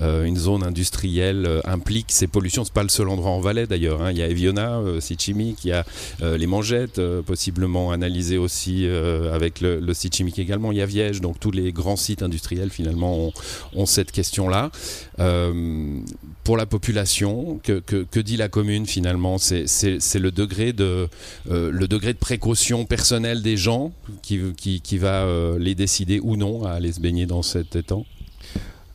Une 0.01 0.37
zone 0.37 0.63
industrielle 0.63 1.45
euh, 1.47 1.61
implique 1.65 2.07
ces 2.11 2.27
pollutions. 2.27 2.65
C'est 2.65 2.73
pas 2.73 2.83
le 2.83 2.89
seul 2.89 3.09
endroit 3.09 3.31
en 3.31 3.41
Valais 3.41 3.67
d'ailleurs. 3.67 4.03
Hein. 4.03 4.11
Il 4.11 4.19
y 4.19 4.23
a 4.23 4.29
Eviona, 4.29 4.79
euh, 4.79 5.01
site 5.01 5.23
chimique, 5.23 5.65
il 5.65 5.69
y 5.69 5.73
a 5.73 5.85
euh, 6.23 6.37
les 6.37 6.47
Mangettes, 6.47 7.01
possiblement 7.27 7.93
analysées 7.93 8.39
aussi 8.39 8.87
avec 8.87 9.61
le, 9.61 9.95
site 9.95 10.17
chimique 10.17 10.39
également. 10.39 10.73
Il 10.73 10.79
y 10.79 10.83
a 10.83 10.87
Viège, 10.87 11.21
donc 11.21 11.39
tous 11.41 11.51
les 11.51 11.73
grands 11.73 11.97
sites 11.97 12.23
industriels 12.23 12.71
finalement 12.71 13.33
ont, 13.75 13.87
cette 13.87 14.13
question-là. 14.13 14.71
pour 16.45 16.57
la 16.57 16.67
population, 16.67 17.61
que, 17.63 18.21
dit 18.21 18.37
la 18.37 18.49
commune 18.49 18.87
finalement? 18.87 19.39
C'est 19.39 20.19
le 20.19 20.31
degré 20.31 20.73
de 20.73 21.09
le 21.47 22.13
précaution 22.15 22.85
personnelle 22.85 23.43
des 23.43 23.57
gens 23.57 23.93
qui 24.23 24.99
va 24.99 25.27
les 25.59 25.75
décider 25.75 26.21
ou 26.21 26.37
non 26.37 26.65
à 26.65 26.73
aller 26.73 26.93
se 26.93 27.01
baigner 27.01 27.27
dans 27.27 27.43
cet 27.43 27.77
étang? 27.77 28.05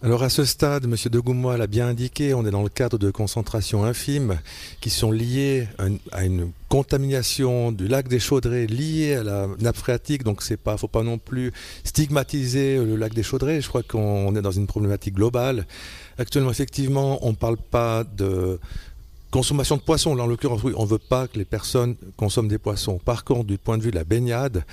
Alors 0.02 0.24
à 0.24 0.30
ce 0.30 0.46
stade, 0.46 0.86
M. 0.86 0.96
de 1.12 1.20
Goumois 1.20 1.58
l'a 1.58 1.68
bien 1.68 1.90
indiqué, 1.90 2.34
on 2.34 2.46
est 2.46 2.52
dans 2.52 2.64
le 2.64 2.70
cadre 2.70 2.98
de 2.98 3.12
concentrations 3.12 3.84
infimes 3.84 4.40
qui 4.80 4.90
sont 4.90 5.12
liées 5.12 5.68
à 6.14 6.24
une, 6.24 6.52
contamination 6.70 7.72
du 7.72 7.88
lac 7.88 8.08
des 8.08 8.20
Chaudrées 8.20 8.68
liée 8.68 9.16
à 9.16 9.24
la 9.24 9.48
nappe 9.60 9.76
phréatique. 9.76 10.24
Donc 10.24 10.44
c'est 10.44 10.56
pas, 10.56 10.78
faut 10.78 10.88
pas 10.88 11.04
non 11.04 11.18
plus 11.18 11.52
stigmatiser 11.84 12.78
le 12.78 12.96
lac 12.96 13.14
des 13.14 13.24
Chaudrées. 13.24 13.60
Je 13.60 13.68
crois 13.68 13.84
qu'on 13.84 14.34
est 14.36 14.42
dans 14.42 14.52
une 14.52 14.68
problématique 14.68 15.16
globale. 15.16 15.66
Actuellement, 16.18 16.52
effectivement, 16.52 17.18
on 17.24 17.32
ne 17.32 17.36
parle 17.36 17.58
pas 17.58 18.04
de 18.04 18.60
consommation 19.32 19.78
de 19.78 19.82
poissons, 19.82 20.16
là 20.16 20.24
en 20.24 20.28
l'occurrence, 20.28 20.64
oui, 20.64 20.74
on 20.76 20.84
ne 20.84 20.90
veut 20.90 20.98
pas 20.98 21.28
que 21.28 21.38
les 21.38 21.46
personnes 21.46 21.96
consomment 22.18 22.48
des 22.48 22.58
poissons. 22.58 23.00
Par 23.04 23.24
contre, 23.24 23.46
du 23.46 23.58
point 23.58 23.78
de 23.78 23.84
vue 23.84 23.92
de 23.92 23.96
la 23.96 24.04
baignade, 24.04 24.64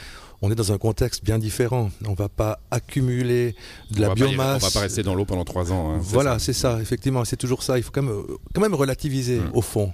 on 0.43 0.51
est 0.51 0.55
dans 0.55 0.71
un 0.73 0.79
contexte 0.79 1.25
bien 1.25 1.39
différent. 1.39 1.91
On 2.05 2.11
ne 2.11 2.17
va 2.17 2.29
pas 2.29 2.61
accumuler 2.71 3.55
de 3.91 4.01
la 4.01 4.15
biomasse. 4.15 4.63
on 4.63 4.67
ne 4.67 4.71
va 4.71 4.81
pas 4.81 4.81
rester 4.81 5.03
dans 5.03 5.15
l'eau 5.15 5.25
pendant 5.25 5.45
trois 5.45 5.73
ans. 5.73 5.95
Hein, 5.95 5.99
voilà, 6.03 6.39
c'est 6.39 6.53
ça. 6.53 6.79
effectivement, 6.81 7.25
c'est 7.25 7.37
toujours 7.37 7.63
ça. 7.63 7.79
Il 7.79 7.83
faut 7.83 7.91
quand 7.91 8.03
même, 8.03 8.23
quand 8.55 8.61
même 8.61 8.75
relativiser 8.75 9.41
mmh. 9.41 9.51
au 9.55 9.63
fond. 9.63 9.93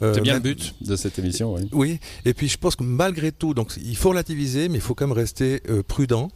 c'est 0.00 0.20
bien 0.20 0.34
le 0.34 0.40
but 0.40 0.74
de 0.80 0.96
cette 0.96 1.18
émission. 1.18 1.54
Oui. 1.54 1.68
oui. 1.72 2.00
Et 2.24 2.34
puis 2.34 2.48
je 2.48 2.58
pense 2.58 2.74
que 2.74 2.82
malgré 2.82 3.30
tout, 3.30 3.54
donc 3.54 3.72
il 3.76 3.96
faut 3.96 4.10
relativiser, 4.10 4.68
mais 4.68 4.76
il 4.76 4.80
faut 4.80 4.94
quand 4.94 5.06
même 5.06 5.16
rester 5.16 5.62
prudent. 5.86 6.30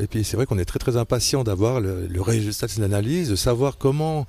et 0.00 0.06
puis 0.08 0.24
c'est 0.24 0.36
vrai 0.36 0.46
qu'on 0.46 0.58
est 0.58 0.64
très 0.64 0.80
très 0.80 0.96
impatient 0.96 1.44
d'avoir 1.44 1.80
le, 1.80 2.06
le 2.08 2.20
résultat 2.20 2.66
de 2.66 2.72
cette 2.72 2.84
analyse, 2.84 3.28
de 3.30 3.36
savoir 3.36 3.78
comment 3.78 4.26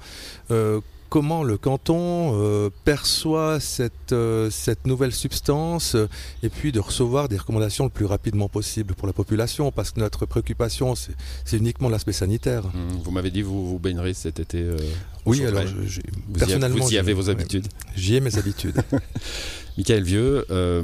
comment 1.14 1.44
le 1.44 1.60
canton 1.60 2.42
euh, 2.42 2.72
perçoit 2.86 3.60
cette, 3.60 4.14
euh, 4.14 4.50
cette 4.50 4.88
nouvelle 4.88 5.12
substance 5.12 5.94
euh, 5.94 6.10
et 6.42 6.50
puis 6.50 6.72
de 6.72 6.80
recevoir 6.80 7.30
des 7.30 7.38
recommandations 7.38 7.84
le 7.84 7.92
plus 7.92 8.06
rapidement 8.06 8.50
possible 8.50 8.96
pour 8.96 9.06
la 9.06 9.14
population 9.14 9.72
parce 9.72 9.92
que 9.92 10.00
notre 10.00 10.26
préoccupation 10.26 10.96
c'est 10.96 11.56
uniquement 11.56 11.90
l'aspect 11.90 12.14
sanitaire. 12.14 12.66
Mmh, 12.66 13.04
vous 13.04 13.12
m'avez 13.12 13.30
dit 13.30 13.44
vous 13.44 13.64
vous 13.70 13.78
baignerez 13.78 14.16
cet 14.16 14.40
été. 14.40 14.68
oui, 15.28 15.46
alors 15.46 15.66
personnellement, 16.36 16.84
vous 16.84 16.94
y 16.94 16.98
avez 16.98 17.14
vos 17.14 17.30
habitudes. 17.30 17.68
J'y 17.96 18.16
ai 18.16 18.20
mes 18.20 18.36
habitudes. 18.40 18.82
Michael 19.78 20.04
Vieux, 20.04 20.46
euh, 20.52 20.84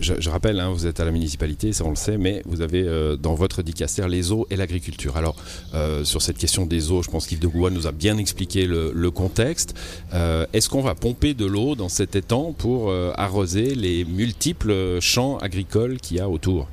je, 0.00 0.28
rappelle, 0.28 0.60
hein, 0.60 0.70
vous 0.70 0.86
êtes 0.86 1.00
à 1.00 1.04
la 1.06 1.12
municipalité, 1.12 1.72
ça 1.72 1.84
on 1.84 1.90
le 1.90 1.96
sait, 1.96 2.18
mais 2.18 2.42
vous 2.44 2.60
avez 2.60 2.82
euh, 2.82 3.16
dans 3.16 3.34
votre 3.34 3.62
dicaster 3.62 4.06
les 4.06 4.32
eaux 4.32 4.46
et 4.50 4.56
l'agriculture. 4.56 5.16
Alors, 5.16 5.34
euh, 5.74 6.04
sur 6.04 6.20
cette 6.20 6.36
question 6.36 6.66
des 6.66 6.90
eaux, 6.90 7.02
je 7.02 7.10
pense 7.10 7.26
qu'Yves 7.26 7.38
de 7.38 7.46
Gouin 7.46 7.70
nous 7.70 7.86
a 7.86 7.92
bien 7.92 8.18
expliqué 8.18 8.66
le, 8.66 9.10
contexte. 9.12 9.74
Est-ce 10.12 10.68
qu'on 10.68 10.80
va 10.80 10.94
pomper 10.94 11.34
de 11.34 11.44
l'eau 11.44 11.74
dans 11.74 11.88
cet 11.88 12.16
étang 12.16 12.54
pour 12.56 12.92
arroser 13.16 13.74
les 13.74 14.04
multiples 14.04 15.00
champs 15.00 15.36
agricoles 15.38 15.98
qu'il 15.98 16.16
y 16.16 16.20
a 16.20 16.28
autour? 16.28 16.68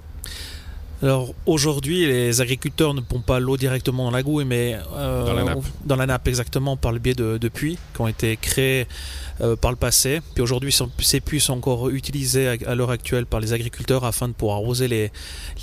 Alors 1.02 1.34
aujourd'hui, 1.46 2.06
les 2.06 2.42
agriculteurs 2.42 2.94
ne 2.94 3.02
pompent 3.02 3.26
pas 3.26 3.40
l'eau 3.40 3.56
directement 3.56 4.06
dans 4.06 4.12
la 4.12 4.22
gouille, 4.24 4.46
mais 4.46 4.78
dans, 4.94 5.34
la 5.34 5.44
nappe. 5.44 5.64
dans 5.86 5.96
la 5.96 6.06
nappe 6.06 6.28
exactement 6.28 6.76
par 6.76 6.92
le 6.92 7.00
biais 7.00 7.14
de, 7.14 7.38
de 7.38 7.48
puits 7.48 7.78
qui 7.94 8.02
ont 8.02 8.08
été 8.08 8.36
créés 8.36 8.86
euh, 9.42 9.56
par 9.56 9.72
le 9.72 9.78
passé. 9.78 10.20
Puis 10.34 10.44
aujourd'hui, 10.44 10.76
ces 11.00 11.22
puits 11.22 11.40
sont 11.40 11.54
encore 11.54 11.90
utilisés 11.90 12.58
à, 12.66 12.76
l'heure 12.76 12.92
actuelle 12.92 13.26
par 13.26 13.40
les 13.40 13.54
agriculteurs 13.54 14.04
afin 14.04 14.28
de 14.28 14.34
pouvoir 14.34 14.58
arroser 14.58 14.90
les, 14.90 15.12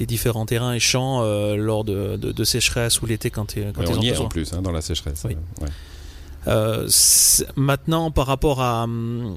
les 0.00 0.06
différents 0.06 0.46
terrains 0.46 0.72
et 0.72 0.80
champs 0.80 1.22
euh, 1.22 1.56
lors 1.56 1.84
de, 1.84 2.16
de, 2.16 2.44
sécheresse 2.44 3.02
ou 3.02 3.06
l'été 3.06 3.28
quand, 3.28 3.54
quand 3.54 3.82
ils 3.82 3.98
on 3.98 4.00
y 4.00 4.08
est 4.08 4.16
en 4.18 4.28
plus 4.28 4.54
hein, 4.54 4.62
dans 4.62 4.72
la 4.72 4.80
sécheresse. 4.80 5.26
Euh, 6.46 6.88
maintenant, 7.56 8.10
par 8.10 8.26
rapport 8.26 8.60
à, 8.60 8.86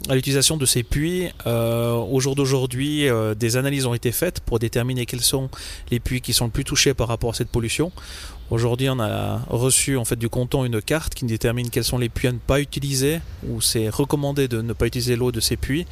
à 0.10 0.16
l'utilisation 0.16 0.58
de 0.58 0.66
ces 0.66 0.84
puits, 0.84 1.30
euh, 1.48 1.94
au 1.94 2.20
jour 2.20 2.36
d'aujourd'hui, 2.36 3.08
des 3.38 3.58
analyses 3.58 3.86
ont 3.86 3.94
été 3.94 4.12
faites 4.12 4.40
pour 4.42 4.60
déterminer 4.60 5.06
quels 5.06 5.22
sont 5.22 5.50
les 5.92 6.00
puits 6.00 6.22
qui 6.22 6.34
sont 6.34 6.46
le 6.46 6.52
plus 6.52 6.64
touchés 6.64 6.94
par 6.94 7.08
rapport 7.08 7.32
à 7.32 7.34
cette 7.34 7.50
pollution. 7.50 7.92
Aujourd'hui, 8.52 8.90
on 8.90 9.00
a 9.00 9.42
reçu 9.48 9.96
en 9.96 10.06
fait 10.06 10.16
du 10.16 10.28
canton 10.28 10.66
une 10.66 10.82
carte 10.82 11.14
qui 11.14 11.26
détermine 11.26 11.70
quels 11.70 11.84
sont 11.84 12.00
les 12.00 12.10
puits 12.10 12.28
à 12.28 12.32
ne 12.32 12.40
pas 12.40 12.60
utiliser, 12.60 13.22
où 13.48 13.62
c'est 13.62 13.90
recommandé 13.90 14.48
de 14.48 14.64
ne 14.64 14.74
pas 14.74 14.88
utiliser 14.88 15.16
l'eau 15.16 15.32
de 15.32 15.40
ces 15.40 15.56
puits, 15.56 15.86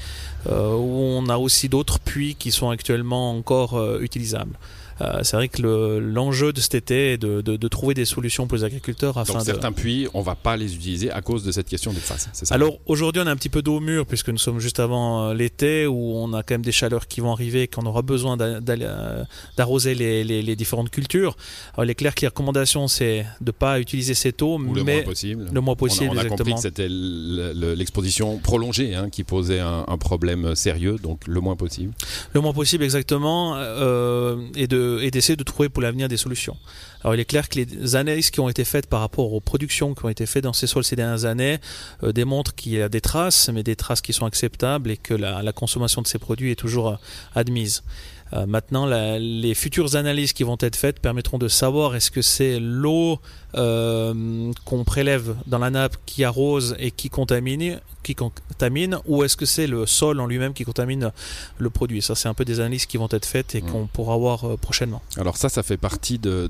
euh, 0.50 0.74
où 0.76 0.98
on 0.98 1.30
a 1.30 1.38
aussi 1.38 1.70
d'autres 1.70 2.00
puits 2.00 2.34
qui 2.34 2.52
sont 2.52 2.72
actuellement 2.72 3.30
encore 3.30 3.76
euh, 3.76 4.00
utilisables. 4.02 4.58
Euh, 5.02 5.20
c'est 5.24 5.36
vrai 5.36 5.48
que 5.48 5.62
l'enjeu 6.00 6.54
de 6.54 6.60
cet 6.60 6.76
été 6.76 7.14
est 7.14 7.18
de, 7.18 7.68
trouver 7.68 7.94
des 7.94 8.06
solutions 8.06 8.48
pour 8.48 8.58
les 8.58 8.64
agriculteurs. 8.64 9.18
Afin 9.18 9.34
Donc 9.34 9.44
certains 9.44 9.72
puits, 9.72 10.08
on 10.14 10.20
ne 10.20 10.26
va 10.26 10.36
pas 10.36 10.58
les 10.58 10.74
utiliser 10.76 11.12
à 11.12 11.22
cause 11.22 11.44
de 11.44 11.52
cette 11.52 11.68
question 11.68 11.92
des 11.92 12.00
faces. 12.00 12.30
Alors 12.52 12.80
aujourd'hui, 12.86 13.22
on 13.24 13.28
a 13.28 13.32
un 13.32 13.36
petit 13.36 13.50
peu 13.50 13.62
d'eau 13.62 13.80
mûre 13.80 14.06
puisque 14.06 14.30
nous 14.30 14.38
sommes 14.38 14.60
juste 14.60 14.80
avant 14.80 15.30
euh, 15.30 15.34
l'été 15.34 15.86
où 15.86 16.14
on 16.16 16.34
a 16.34 16.44
quand 16.44 16.56
même 16.56 16.62
des 16.62 16.72
chaleurs 16.72 17.08
qui 17.08 17.22
vont 17.22 17.32
arriver 17.32 17.64
et 17.64 17.68
qu'on 17.68 17.86
aura 17.86 18.02
besoin 18.02 18.40
euh, 18.40 19.24
d'arroser 19.58 19.96
les, 19.96 20.56
différentes 20.56 20.90
cultures. 20.90 21.36
Alors 21.74 21.86
il 21.86 21.92
est 21.92 21.96
clair 21.96 22.16
que 22.16 22.22
les 22.22 22.28
recommandations, 22.28 22.88
c'est 22.88 23.26
de 23.42 23.48
ne 23.48 23.52
pas 23.52 23.80
utiliser 23.80 24.14
cette 24.14 24.42
eau, 24.42 24.58
mais 24.58 24.74
le 24.74 24.84
moins 24.84 25.04
possible. 25.04 25.46
Le 25.52 25.62
moins 25.62 25.76
possible. 25.76 26.12
On 26.14 26.18
a, 26.18 26.26
compris 26.26 26.54
que 26.54 26.60
c'était 26.62 26.88
l'exposition 26.90 28.38
prolongée 28.38 28.96
hein, 28.96 29.10
qui 29.10 29.24
posait 29.24 29.60
un, 29.60 29.98
problème 29.98 30.56
sérieux, 30.56 30.98
donc 31.02 31.28
le 31.28 31.42
moins 31.42 31.56
possible. 31.56 31.92
Le 32.34 32.42
moins 32.42 32.54
possible, 32.54 32.84
exactement, 32.84 33.58
et 34.56 34.68
de 34.68 34.87
et 35.02 35.12
d'essayer 35.12 35.36
de 35.36 35.44
trouver 35.44 35.70
pour 35.70 35.82
l'avenir 35.82 36.08
des 36.08 36.18
solutions. 36.18 36.58
Alors 37.04 37.16
il 37.16 37.20
est 37.20 37.26
clair 37.26 37.48
que 37.48 37.60
les 37.60 37.96
analyses 37.96 38.32
qui 38.32 38.40
ont 38.40 38.50
été 38.50 38.66
faites 38.66 38.88
par 38.88 39.02
rapport 39.02 39.34
aux 39.34 39.40
productions 39.40 39.94
qui 39.94 40.06
ont 40.06 40.10
été 40.10 40.26
faites 40.26 40.44
dans 40.44 40.54
ces 40.54 40.68
sols 40.68 40.84
ces 40.84 40.96
dernières 40.96 41.26
années 41.26 41.60
euh, 42.04 42.12
démontrent 42.12 42.56
qu'il 42.56 42.74
y 42.74 42.82
a 42.82 42.90
des 42.90 43.02
traces, 43.02 43.50
mais 43.50 43.64
des 43.64 43.76
traces 43.76 44.02
qui 44.02 44.14
sont 44.14 44.26
acceptables 44.26 44.92
et 44.92 44.98
que 44.98 45.14
la, 45.14 45.52
consommation 45.54 46.02
de 46.02 46.08
ces 46.08 46.20
produits 46.20 46.52
est 46.52 46.56
toujours 46.56 46.90
euh, 46.90 46.96
admise. 47.36 47.84
Euh, 48.34 48.46
maintenant, 48.46 48.86
les 48.86 49.54
futures 49.54 49.96
analyses 49.96 50.34
qui 50.34 50.44
vont 50.44 50.58
être 50.60 50.76
faites 50.76 51.00
permettront 51.00 51.38
de 51.38 51.48
savoir 51.48 51.96
est-ce 51.96 52.12
que 52.12 52.22
c'est 52.22 52.60
l'eau 52.60 53.20
euh, 53.56 54.52
qu'on 54.66 54.84
prélève 54.84 55.36
dans 55.48 55.60
la 55.60 55.70
nappe 55.70 55.98
qui 56.06 56.24
arrose 56.24 56.76
et 56.80 56.92
qui 56.92 57.10
contamine, 57.10 57.80
qui 58.04 58.16
contamine 58.16 59.00
ou 59.06 59.24
est-ce 59.24 59.38
que 59.38 59.46
c'est 59.46 59.68
le 59.68 59.86
sol 59.86 60.20
en 60.20 60.28
lui-même 60.28 60.54
qui 60.54 60.66
contamine 60.66 61.12
le 61.58 61.70
produit 61.70 62.02
Ça, 62.02 62.16
c'est 62.16 62.28
un 62.28 62.34
peu 62.34 62.46
des 62.46 62.60
analyses 62.60 62.86
qui 62.86 62.98
vont 62.98 63.10
être 63.12 63.26
faites 63.26 63.56
et 63.56 63.62
mmh. 63.62 63.72
qu'on 63.72 63.88
pourra 63.88 64.18
voir 64.18 64.46
euh, 64.46 64.58
prochainement. 64.58 65.02
Alors 65.18 65.38
ça, 65.38 65.50
ça 65.50 65.64
fait 65.64 65.78
partie 65.78 66.20
de, 66.20 66.50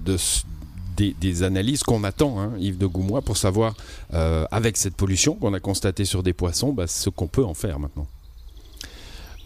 des, 0.98 1.43
analyses 1.43 1.84
qu'on 1.84 2.03
attend, 2.03 2.39
hein, 2.39 2.51
Yves 2.60 2.77
de 2.77 2.88
Goumois, 2.88 3.22
pour 3.22 3.38
savoir, 3.38 3.75
avec 4.12 4.77
cette 4.77 4.96
pollution 4.96 5.36
qu'on 5.36 5.53
a 5.53 5.60
constatée 5.60 6.05
sur 6.05 6.24
des 6.24 6.34
poissons, 6.34 6.74
bah, 6.74 6.88
ce 6.88 7.10
qu'on 7.10 7.27
peut 7.27 7.46
en 7.46 7.53
faire 7.53 7.79
maintenant. 7.79 8.07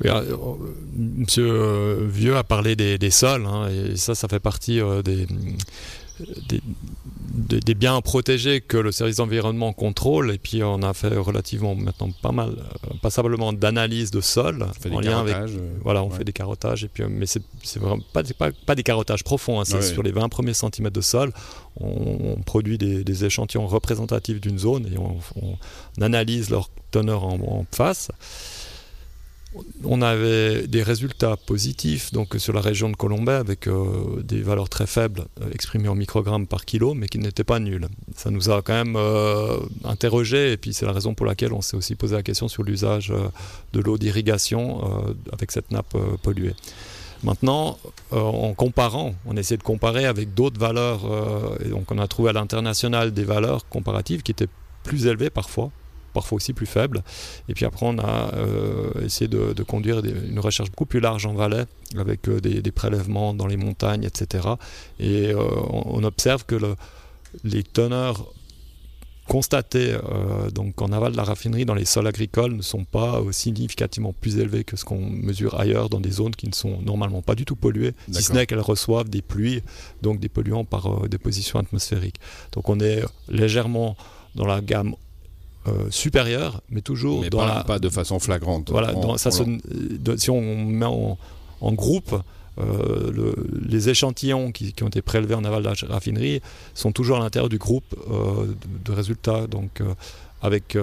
Euh, 0.06 0.56
monsieur 0.96 1.52
euh, 1.52 2.08
Vieux 2.10 2.36
a 2.38 2.44
parlé 2.44 2.76
des, 2.76 3.12
sols, 3.12 3.46
hein, 3.46 3.70
et 3.70 3.96
ça, 3.96 4.16
ça 4.16 4.28
fait 4.28 4.40
partie 4.40 4.80
euh, 4.80 5.02
des, 5.02 5.28
des, 7.32 7.74
biens 7.74 8.00
protégés 8.02 8.62
que 8.62 8.78
le 8.78 8.92
service 8.92 9.18
d'environnement 9.18 9.74
contrôle. 9.74 10.32
Et 10.32 10.38
puis, 10.38 10.64
on 10.64 10.82
a 10.82 10.94
fait 10.94 11.16
relativement 11.16 11.76
maintenant 11.76 12.10
pas 12.22 12.32
mal, 12.32 12.56
passablement 13.02 13.54
d'analyses 13.54 14.12
de 14.12 14.22
sol. 14.22 14.66
On 14.68 14.74
fait 14.74 14.90
des 14.90 15.02
lien 15.02 15.20
avec, 15.20 15.36
voilà, 15.84 16.04
on 16.04 16.10
fait 16.10 16.24
des 16.24 16.34
carottages. 16.34 16.84
Et 16.84 16.88
puis, 16.88 17.04
mais 17.10 17.26
c'est 17.26 17.42
vraiment 17.80 18.00
pas, 18.14 18.24
pas, 18.38 18.52
pas, 18.52 18.76
des 18.76 18.84
carottages 18.84 19.24
profonds, 19.24 19.60
hein, 19.60 19.66
c'est 19.66 19.82
sur 19.82 20.04
les 20.04 20.12
20 20.12 20.30
premiers 20.30 20.54
centimètres 20.54 20.96
de 20.96 21.02
sol. 21.02 21.32
On, 21.80 22.36
produit 22.46 22.78
des, 22.78 23.26
échantillons 23.26 23.68
représentatifs 23.68 24.42
d'une 24.42 24.60
zone 24.60 24.88
et 24.94 24.98
on, 24.98 25.18
analyse 26.02 26.50
leur 26.50 26.70
teneur 26.92 27.24
en, 27.24 27.40
en 27.40 27.66
face 27.72 28.10
on 29.84 30.02
avait 30.02 30.68
des 30.68 30.84
résultats 30.84 31.36
positifs 31.36 32.12
donc 32.14 32.36
sur 32.38 32.54
la 32.54 32.62
région 32.62 32.90
de 32.90 32.96
Colombay 32.96 33.34
avec 33.34 33.68
euh, 33.68 34.22
des 34.24 34.42
valeurs 34.42 34.70
très 34.70 34.88
faibles 34.88 35.26
euh, 35.42 35.50
exprimées 35.54 35.90
en 35.90 35.96
microgrammes 35.96 36.48
par 36.48 36.66
kilo 36.66 36.94
mais 36.94 37.08
qui 37.08 37.20
n'étaient 37.20 37.44
pas 37.44 37.60
nulles. 37.60 37.88
Ça 38.16 38.30
nous 38.30 38.50
a 38.50 38.62
quand 38.62 38.74
même 38.74 38.96
euh, 38.96 39.58
interrogé 39.84 40.54
et 40.54 40.58
puis 40.58 40.74
c'est 40.74 40.86
la 40.86 40.94
raison 40.94 41.14
pour 41.14 41.26
laquelle 41.26 41.54
on 41.54 41.62
s'est 41.62 41.76
aussi 41.76 41.96
posé 41.96 42.16
la 42.16 42.24
question 42.24 42.48
sur 42.48 42.64
l'usage 42.64 43.14
de 43.74 43.80
l'eau 43.80 43.98
d'irrigation 43.98 44.82
avec 45.32 45.52
cette 45.52 45.72
nappe 45.72 45.96
polluée. 46.22 46.54
Maintenant, 47.24 47.78
en 48.12 48.54
comparant, 48.54 49.14
on 49.26 49.38
essaie 49.38 49.58
de 49.58 49.64
comparer 49.64 50.06
avec 50.06 50.34
d'autres 50.34 50.60
valeurs 50.60 51.02
et 51.64 51.70
donc 51.70 51.92
on 51.92 51.98
a 52.00 52.08
trouvé 52.08 52.30
à 52.30 52.34
l'international 52.34 53.12
des 53.12 53.24
valeurs 53.24 53.68
comparatives 53.68 54.24
qui 54.24 54.32
étaient 54.32 54.50
plus 54.84 55.06
élevées 55.08 55.30
parfois 55.30 55.72
parfois 56.12 56.38
aussi 56.38 56.54
plus 56.54 56.66
faible. 56.66 57.04
Et 57.50 57.54
puis 57.54 57.66
après, 57.66 57.86
on 57.86 57.98
a 58.00 58.34
euh, 58.36 59.06
essayé 59.06 59.28
de, 59.28 59.64
conduire 59.64 60.02
une 60.04 60.40
recherche 60.40 60.70
beaucoup 60.70 60.86
plus 60.86 61.00
large 61.00 61.26
en 61.26 61.34
Valais, 61.34 61.66
avec 61.98 62.28
euh, 62.28 62.40
des, 62.40 62.72
prélèvements 62.72 63.34
dans 63.34 63.48
les 63.48 63.58
montagnes, 63.58 64.04
etc. 64.04 64.48
Et 65.00 65.32
euh, 65.32 65.44
on, 65.70 66.04
observe 66.04 66.46
que 66.46 66.56
les 67.44 67.64
teneurs 67.64 68.34
constatées 69.28 69.96
donc 70.54 70.82
en 70.82 70.92
aval 70.92 71.14
de 71.14 71.18
la 71.18 71.24
raffinerie 71.24 71.64
dans 71.64 71.76
les 71.76 71.86
sols 71.86 72.08
agricoles 72.08 72.54
ne 72.54 72.62
sont 72.62 72.84
pas 72.84 73.22
significativement 73.32 74.14
plus 74.20 74.40
élevées 74.40 74.66
que 74.66 74.76
ce 74.76 74.84
qu'on 74.84 75.00
mesure 75.00 75.58
ailleurs 75.58 75.90
dans 75.90 76.02
des 76.02 76.12
zones 76.12 76.36
qui 76.36 76.48
ne 76.48 76.54
sont 76.54 76.82
normalement 76.82 77.22
pas 77.22 77.36
du 77.36 77.46
tout 77.46 77.56
polluées, 77.56 77.94
si 78.12 78.24
ce 78.24 78.34
n'est 78.34 78.46
qu'elles 78.46 78.60
reçoivent 78.60 79.10
des 79.10 79.22
pluies, 79.22 79.62
donc 80.02 80.20
des 80.20 80.28
polluants 80.28 80.66
par 80.66 81.08
déposition 81.08 81.60
atmosphérique. 81.60 82.16
Donc 82.52 82.68
on 82.68 82.80
est 82.82 83.04
légèrement 83.30 83.96
dans 84.36 84.46
la 84.46 84.60
gamme 84.60 84.96
euh, 85.68 85.92
supérieur, 85.92 86.62
mais 86.72 86.82
toujours 86.82 87.22
mais 87.22 87.30
dans 87.30 87.38
pas, 87.38 87.56
la... 87.56 87.64
pas 87.64 87.78
de 87.78 87.90
façon 87.90 88.20
flagrante. 88.20 88.72
Voilà, 88.72 88.94
ça 89.18 89.30
si 89.30 90.30
on 90.32 90.66
met 90.66 90.86
en, 90.88 91.18
groupe 91.74 92.16
euh, 92.60 93.12
le, 93.12 93.36
les 93.68 93.90
échantillons 93.90 94.52
qui, 94.52 94.74
ont 94.82 94.88
été 94.88 95.04
prélevés 95.04 95.36
en 95.36 95.44
aval 95.44 95.62
de 95.62 95.68
la 95.68 95.94
raffinerie 95.94 96.42
sont 96.74 96.92
toujours 96.92 97.18
à 97.18 97.20
l'intérieur 97.20 97.48
du 97.48 97.60
groupe 97.60 97.86
euh, 98.10 98.48
de, 98.84 98.92
résultats. 98.92 99.46
Donc 99.46 99.84
avec 100.42 100.78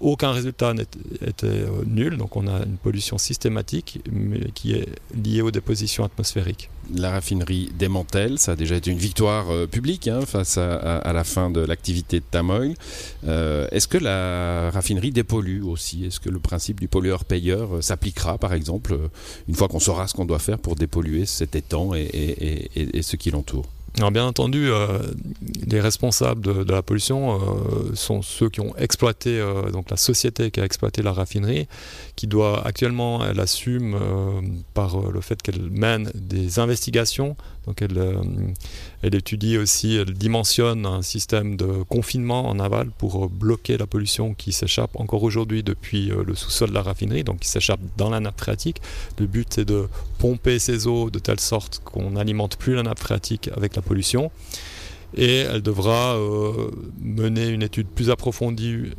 aucun 0.00 0.32
résultat 0.32 0.74
n'était 0.74 1.64
nul. 1.86 2.16
Donc 2.16 2.36
on 2.36 2.46
a 2.46 2.64
une 2.64 2.76
pollution 2.76 3.18
systématique 3.18 4.00
mais 4.10 4.50
qui 4.54 4.72
est 4.72 4.88
liée 5.14 5.42
aux 5.42 5.50
dépositions 5.50 6.04
atmosphériques 6.04 6.70
la 6.92 7.10
raffinerie 7.10 7.70
démantèle. 7.78 8.38
Ça 8.38 8.52
a 8.52 8.56
déjà 8.56 8.76
été 8.76 8.90
une 8.90 8.98
victoire 8.98 9.50
euh, 9.50 9.66
publique 9.66 10.08
hein, 10.08 10.20
face 10.26 10.58
à, 10.58 11.12
la 11.12 11.24
fin 11.24 11.50
de 11.50 11.60
l'activité 11.60 12.20
de 12.20 12.24
Tamoil. 12.30 12.74
Euh, 13.26 13.66
est-ce 13.70 13.88
que 13.88 13.98
la 13.98 14.70
raffinerie 14.70 15.10
dépollue 15.10 15.62
aussi? 15.62 16.04
Est-ce 16.04 16.20
que 16.20 16.30
le 16.30 16.38
principe 16.38 16.80
du 16.80 16.88
pollueur-payeur 16.88 17.76
euh, 17.76 17.80
s'appliquera, 17.80 18.38
par 18.38 18.52
exemple, 18.52 18.98
une 19.48 19.54
fois 19.54 19.68
qu'on 19.68 19.80
saura 19.80 20.06
ce 20.08 20.14
qu'on 20.14 20.24
doit 20.24 20.38
faire 20.38 20.58
pour 20.58 20.76
dépolluer 20.76 21.26
cet 21.26 21.56
étang 21.56 21.94
et 21.94 23.00
ce 23.02 23.16
qui 23.16 23.30
l'entoure? 23.30 23.66
Alors 23.96 24.10
bien 24.10 24.26
entendu, 24.26 24.70
euh, 24.70 24.98
les 25.68 25.80
responsables 25.80 26.40
de, 26.40 26.72
la 26.72 26.82
pollution 26.82 27.36
euh, 27.36 27.94
sont 27.94 28.22
ceux 28.22 28.48
qui 28.48 28.60
ont 28.60 28.74
exploité, 28.76 29.38
euh, 29.38 29.70
donc 29.70 29.88
la 29.88 29.96
société 29.96 30.50
qui 30.50 30.58
a 30.58 30.64
exploité 30.64 31.00
la 31.00 31.12
raffinerie, 31.12 31.68
qui 32.16 32.26
doit 32.26 32.66
actuellement, 32.66 33.24
elle 33.24 33.38
assume 33.38 33.96
par 34.74 35.00
le 35.10 35.20
fait 35.20 35.40
qu'elle 35.42 35.70
mène 35.70 36.10
des 36.14 36.58
investigations 36.58 37.36
donc 37.66 37.80
elle, 37.80 37.98
elle, 39.02 39.14
étudie 39.14 39.56
aussi, 39.56 39.96
elle 39.96 40.12
dimensionne 40.12 40.84
un 40.84 41.00
système 41.00 41.56
de 41.56 41.82
confinement 41.88 42.46
en 42.46 42.58
aval 42.58 42.90
pour 42.90 43.30
bloquer 43.30 43.78
la 43.78 43.86
pollution 43.86 44.34
qui 44.34 44.52
s'échappe 44.52 45.00
encore 45.00 45.22
aujourd'hui 45.22 45.62
depuis 45.62 46.08
le 46.08 46.34
sous-sol 46.34 46.68
de 46.68 46.74
la 46.74 46.82
raffinerie, 46.82 47.24
donc 47.24 47.40
qui 47.40 47.48
s'échappe 47.48 47.80
dans 47.96 48.10
la 48.10 48.20
nappe 48.20 48.38
phréatique. 48.38 48.82
Le 49.18 49.26
but 49.26 49.48
c'est 49.50 49.64
de 49.64 49.88
pomper 50.18 50.58
ces 50.58 50.86
eaux 50.86 51.08
de 51.08 51.18
telle 51.18 51.40
sorte 51.40 51.80
qu'on 51.84 52.10
n'alimente 52.10 52.56
plus 52.56 52.74
la 52.74 52.82
nappe 52.82 52.98
phréatique 52.98 53.48
avec 53.56 53.76
la 53.76 53.82
pollution 53.84 54.30
et 55.16 55.40
elle 55.40 55.62
devra 55.62 56.16
euh, 56.16 56.70
mener 57.00 57.46
une 57.46 57.62
étude 57.62 57.86
plus 57.86 58.10
approfondie, 58.10 58.92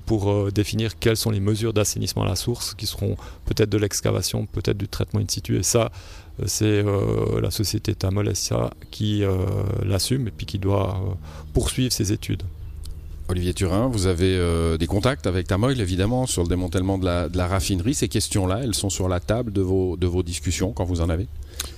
pour 0.00 0.50
définir 0.50 0.98
quelles 0.98 1.16
sont 1.16 1.30
les 1.30 1.38
mesures 1.38 1.72
d'assainissement 1.72 2.24
à 2.24 2.28
la 2.28 2.34
source, 2.34 2.74
qui 2.74 2.86
seront 2.86 3.16
peut-être 3.44 3.70
de 3.70 3.78
l'excavation, 3.78 4.46
peut-être 4.46 4.76
du 4.76 4.88
traitement 4.88 5.20
in 5.20 5.26
situ. 5.28 5.56
Et 5.56 5.62
ça, 5.62 5.92
c'est 6.46 6.64
euh, 6.64 7.40
la 7.40 7.50
société 7.50 7.94
Tamolessia 7.94 8.70
qui 8.90 9.22
euh, 9.22 9.36
l'assume 9.84 10.28
et 10.28 10.30
puis 10.30 10.46
qui 10.46 10.58
doit 10.58 10.96
euh, 10.96 11.14
poursuivre 11.52 11.92
ses 11.92 12.12
études. 12.12 12.42
Olivier 13.32 13.54
Turin, 13.54 13.88
vous 13.88 14.06
avez 14.06 14.38
des 14.78 14.86
contacts 14.86 15.26
avec 15.26 15.46
Tamoil 15.46 15.80
évidemment 15.80 16.26
sur 16.26 16.42
le 16.42 16.48
démantèlement 16.48 16.98
de 16.98 17.06
la, 17.34 17.46
raffinerie. 17.46 17.94
Ces 17.94 18.08
questions-là, 18.08 18.60
elles 18.62 18.74
sont 18.74 18.90
sur 18.90 19.08
la 19.08 19.20
table 19.20 19.52
de 19.52 19.62
vos, 19.62 19.96
de 19.96 20.06
vos 20.06 20.22
discussions 20.22 20.72
quand 20.72 20.84
vous 20.84 21.00
en 21.00 21.08
avez? 21.08 21.26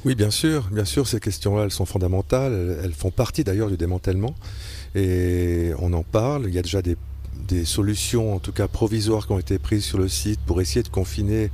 Oui, 0.04 0.16
bien 0.16 0.30
sûr, 0.30 0.68
bien 0.73 0.84
sûr, 0.84 1.06
ces 1.06 1.20
questions-là, 1.20 1.62
elles 1.64 1.70
sont 1.70 1.87
fondamentales. 1.87 2.80
elles 2.82 2.92
font 2.92 3.12
partie 3.12 3.44
d'ailleurs 3.44 3.70
du 3.70 3.76
démantèlement 3.76 4.34
et 4.96 5.73
on 5.78 5.92
en 5.92 6.02
parle. 6.02 6.46
Il 6.49 6.54
y 6.54 6.58
a 6.58 6.62
déjà 6.62 6.82
des 6.82 6.96
des 7.46 7.64
solutions, 7.64 8.34
en 8.34 8.38
tout 8.38 8.52
cas 8.52 8.68
provisoires, 8.68 9.26
qui 9.26 9.32
ont 9.32 9.38
été 9.38 9.58
prises 9.58 9.84
sur 9.84 9.98
le 9.98 10.08
site 10.08 10.40
pour 10.46 10.60
essayer 10.60 10.82
de 10.82 10.88
confiner 10.88 11.50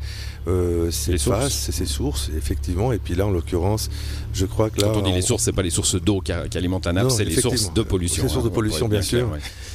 euh, 0.49 0.91
ces 0.91 1.19
faces 1.19 1.69
et 1.69 1.73
ces 1.73 1.87
sources, 1.87 2.31
effectivement. 2.37 2.93
Et 2.93 2.99
puis 2.99 3.15
là, 3.15 3.27
en 3.27 3.31
l'occurrence, 3.31 3.91
je 4.33 4.47
crois 4.47 4.71
que 4.71 4.81
là. 4.81 4.89
Quand 4.89 5.01
on 5.01 5.03
dit 5.03 5.13
les 5.13 5.23
sources, 5.23 5.45
c'est 5.45 5.53
pas 5.53 5.63
les 5.63 5.71
sources 5.71 6.01
d'eau 6.01 6.21
qui, 6.21 6.33
alimentent 6.33 6.87
la 6.87 6.93
nappe, 6.93 7.11
c'est 7.11 7.25
les 7.25 7.41
sources 7.41 7.73
de 7.75 7.83
pollution. 7.83 8.23
Les 8.23 8.29
sources 8.29 8.45
de 8.45 8.49
hein, 8.49 8.53
pollution, 8.53 8.89
bien, 8.89 9.03
sûr. 9.03 9.29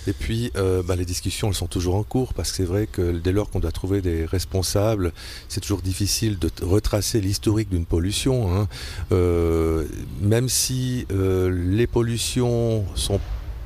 Et 0.07 0.13
puis, 0.13 0.51
euh, 0.55 0.81
bah, 0.84 0.95
les 0.95 1.05
discussions, 1.05 1.50
elles 1.50 1.55
sont 1.55 1.67
toujours 1.67 1.95
en 1.95 2.03
cours 2.03 2.34
parce 2.34 2.51
que 2.51 2.57
c'est 2.57 2.63
vrai 2.63 2.88
que 2.91 3.12
dès 3.12 3.31
lors 3.31 3.50
qu'on 3.50 3.60
doit 3.60 3.72
trouver 3.72 4.01
des 4.01 4.25
responsables, 4.25 5.12
c'est 5.50 5.62
toujours 5.62 5.81
difficile 5.81 6.39
de 6.39 6.50
retracer 6.63 7.22
l'historique 7.22 7.69
d'une 7.69 7.86
pollution. 7.86 8.55
Hein. 8.55 8.67
Euh, 9.12 9.86
même 10.22 10.50
si 10.50 11.05
les 11.10 11.88
pollutions 11.88 12.86
sont 12.95 13.19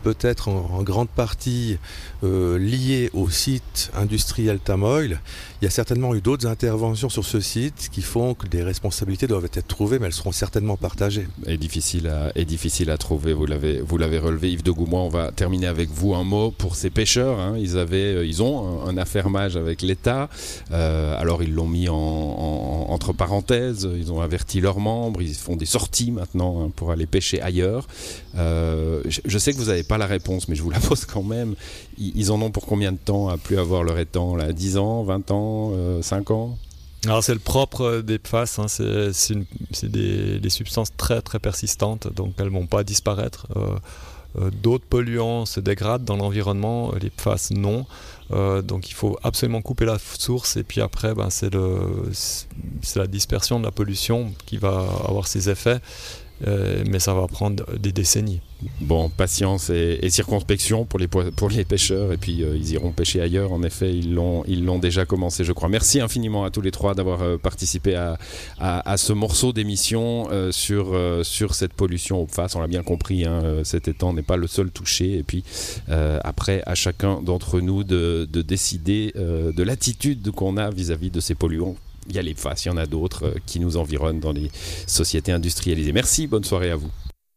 peut-être 0.04 0.50
en, 0.50 0.84
grande 0.84 1.10
partie 1.10 1.78
euh, 2.24 2.58
lié 2.58 3.10
au 3.14 3.30
site 3.30 3.92
industriel 3.96 4.60
Tamoil. 4.60 5.20
Il 5.62 5.66
y 5.66 5.68
a 5.68 5.72
certainement 5.72 6.16
eu 6.16 6.22
d'autres 6.22 6.48
interventions 6.48 7.10
sur 7.10 7.26
ce 7.26 7.40
site 7.40 7.90
qui 7.92 8.02
font 8.02 8.34
que 8.34 8.48
des 8.48 8.64
responsabilités 8.64 9.28
doivent 9.28 9.50
être 9.54 9.68
trouvées, 9.68 10.00
mais 10.00 10.08
elles 10.08 10.14
seront 10.14 10.32
certainement 10.32 10.78
partagées. 10.78 11.28
Et 11.46 11.58
difficile 11.58 12.08
à, 12.08 12.32
difficile 12.44 12.90
à 12.90 12.98
trouver, 12.98 13.34
vous 13.34 13.46
l'avez, 13.46 13.80
relevé 14.20 14.52
Yves 14.52 14.64
de 14.64 14.72
Goumois. 14.72 15.02
On 15.02 15.10
va 15.10 15.32
terminer 15.32 15.68
avec 15.68 15.90
vous 15.90 16.16
un 16.16 16.24
mot 16.24 16.52
pour 16.52 16.76
ces 16.76 16.90
pêcheurs. 16.90 17.40
Hein. 17.40 17.56
Ils, 17.58 17.78
avaient, 17.78 18.16
euh, 18.16 18.26
ils 18.26 18.42
ont 18.42 18.88
un, 18.88 18.98
affermage 18.98 19.56
avec 19.56 19.82
l'État. 19.82 20.30
Euh, 20.72 21.20
alors 21.20 21.44
ils 21.44 21.54
l'ont 21.54 21.68
mis 21.68 21.90
en, 21.90 22.79
entre 22.90 23.14
parenthèses, 23.14 23.88
ils 23.96 24.12
ont 24.12 24.22
averti 24.22 24.62
leurs 24.62 24.80
membres, 24.80 25.22
ils 25.22 25.34
font 25.34 25.56
des 25.56 25.66
sorties 25.66 26.12
maintenant 26.12 26.62
hein, 26.62 26.72
pour 26.76 26.92
aller 26.92 27.06
pêcher 27.06 27.42
ailleurs. 27.42 27.88
je, 28.36 29.20
je 29.26 29.38
sais 29.38 29.54
que 29.54 29.58
vous 29.58 29.66
n'avez 29.66 29.84
pas 29.84 29.98
la 29.98 30.06
réponse, 30.08 30.48
mais 30.48 30.56
je 30.56 30.64
vous 30.64 30.70
la 30.70 30.80
pose 30.90 31.06
quand 31.06 31.24
même. 31.24 31.56
Ils, 31.98 32.32
en 32.32 32.42
ont 32.42 32.52
pour 32.52 32.66
combien 32.66 32.92
de 32.92 32.98
temps 32.98 33.28
à 33.28 33.38
plus 33.38 33.58
avoir 33.58 33.84
leur 33.84 33.98
étang 34.00 34.36
là? 34.36 34.54
10 34.54 34.78
ans, 34.78 35.04
20 35.04 35.32
ans, 35.32 36.02
5 36.02 36.32
euh, 36.32 36.34
ans? 36.34 36.58
Alors 37.06 37.24
c'est 37.24 37.34
le 37.34 37.40
propre 37.40 38.02
des 38.02 38.20
PFAS, 38.20 38.60
hein. 38.60 38.68
c'est 38.68 39.90
des, 39.90 40.50
substances 40.50 40.90
très 40.98 41.22
très 41.22 41.40
persistantes, 41.40 42.12
donc 42.14 42.34
elles 42.38 42.46
ne 42.46 42.52
vont 42.52 42.68
pas 42.68 42.84
disparaître. 42.84 43.48
Euh, 43.56 43.60
euh, 43.60 43.78
d'autres 44.36 44.86
polluants 44.86 45.46
se 45.46 45.60
dégradent 45.60 46.06
dans 46.06 46.18
l'environnement, 46.18 46.94
les 47.02 47.10
PFAS 47.10 47.50
non. 47.52 47.86
donc 48.30 48.90
il 48.90 48.94
faut 48.94 49.18
absolument 49.24 49.62
couper 49.62 49.86
la 49.86 49.98
source 49.98 50.56
et 50.58 50.64
puis 50.64 50.82
après 50.82 51.16
ben, 51.16 51.30
c'est 51.30 51.50
la 52.96 53.08
dispersion 53.08 53.60
de 53.60 53.66
la 53.66 53.72
pollution 53.72 54.32
qui 54.46 54.58
va 54.58 54.86
avoir 55.08 55.28
ses 55.28 55.50
effets. 55.50 55.80
Euh, 56.48 56.84
mais 56.90 57.00
ça 57.00 57.14
va 57.14 57.28
prendre 57.28 57.66
des 57.78 57.92
décennies. 57.92 58.42
Bon, 58.82 59.10
patience 59.10 59.70
et, 59.70 60.10
circonspection 60.10 60.86
pour 60.86 61.00
les, 61.00 61.08
pêcheurs, 61.66 62.12
et 62.12 62.18
puis 62.18 62.44
euh, 62.44 62.58
ils 62.58 62.72
iront 62.74 62.92
pêcher 62.92 63.22
ailleurs. 63.22 63.54
En 63.54 63.64
effet, 63.64 63.94
ils 63.96 64.14
l'ont, 64.14 64.80
déjà 64.80 65.06
commencé, 65.06 65.44
je 65.44 65.54
crois. 65.54 65.70
Merci 65.70 66.02
infiniment 66.02 66.44
à 66.44 66.50
tous 66.50 66.62
les 66.62 66.72
trois 66.72 66.94
d'avoir 66.94 67.22
euh, 67.22 67.38
participé 67.38 67.96
à, 67.96 68.18
ce 68.98 69.14
morceau 69.14 69.54
d'émission 69.54 70.28
sur, 70.52 70.96
cette 71.56 71.74
pollution 71.74 72.24
au 72.24 72.28
face. 72.28 72.56
On 72.56 72.60
l'a 72.60 72.68
bien 72.68 72.84
compris, 72.84 73.26
hein, 73.26 73.62
cet 73.64 73.88
étang 73.88 74.14
n'est 74.14 74.22
pas 74.22 74.38
le 74.38 74.48
seul 74.48 74.72
touché. 74.72 75.18
Et 75.18 75.24
puis, 75.24 75.44
après, 75.88 76.62
à 76.66 76.76
chacun 76.76 77.22
d'entre 77.22 77.62
nous 77.62 77.84
de 77.84 78.42
décider 78.42 79.14
de 79.16 79.64
l'attitude 79.64 80.32
qu'on 80.32 80.58
a 80.58 80.70
vis-à-vis 80.70 81.12
de 81.12 81.20
ces 81.20 81.36
polluants 81.36 81.76
il 82.10 82.16
y 82.16 82.20
a 82.20 82.22
les 82.22 82.34
faces, 82.34 82.66
il 82.66 82.70
y 82.70 82.72
en 82.72 82.78
a 82.78 82.86
d'autres 82.86 83.26
euh, 83.26 83.36
qui 83.46 83.60
nous 83.60 83.78
environnent 83.78 84.20
dans 84.20 84.34
les 84.34 84.52
sociétés 84.88 85.32
industrialisées. 85.32 85.94
Merci, 85.94 86.28
bonne 86.28 86.44
soirée 86.44 86.72
à 86.72 86.76
vous. 86.76 86.90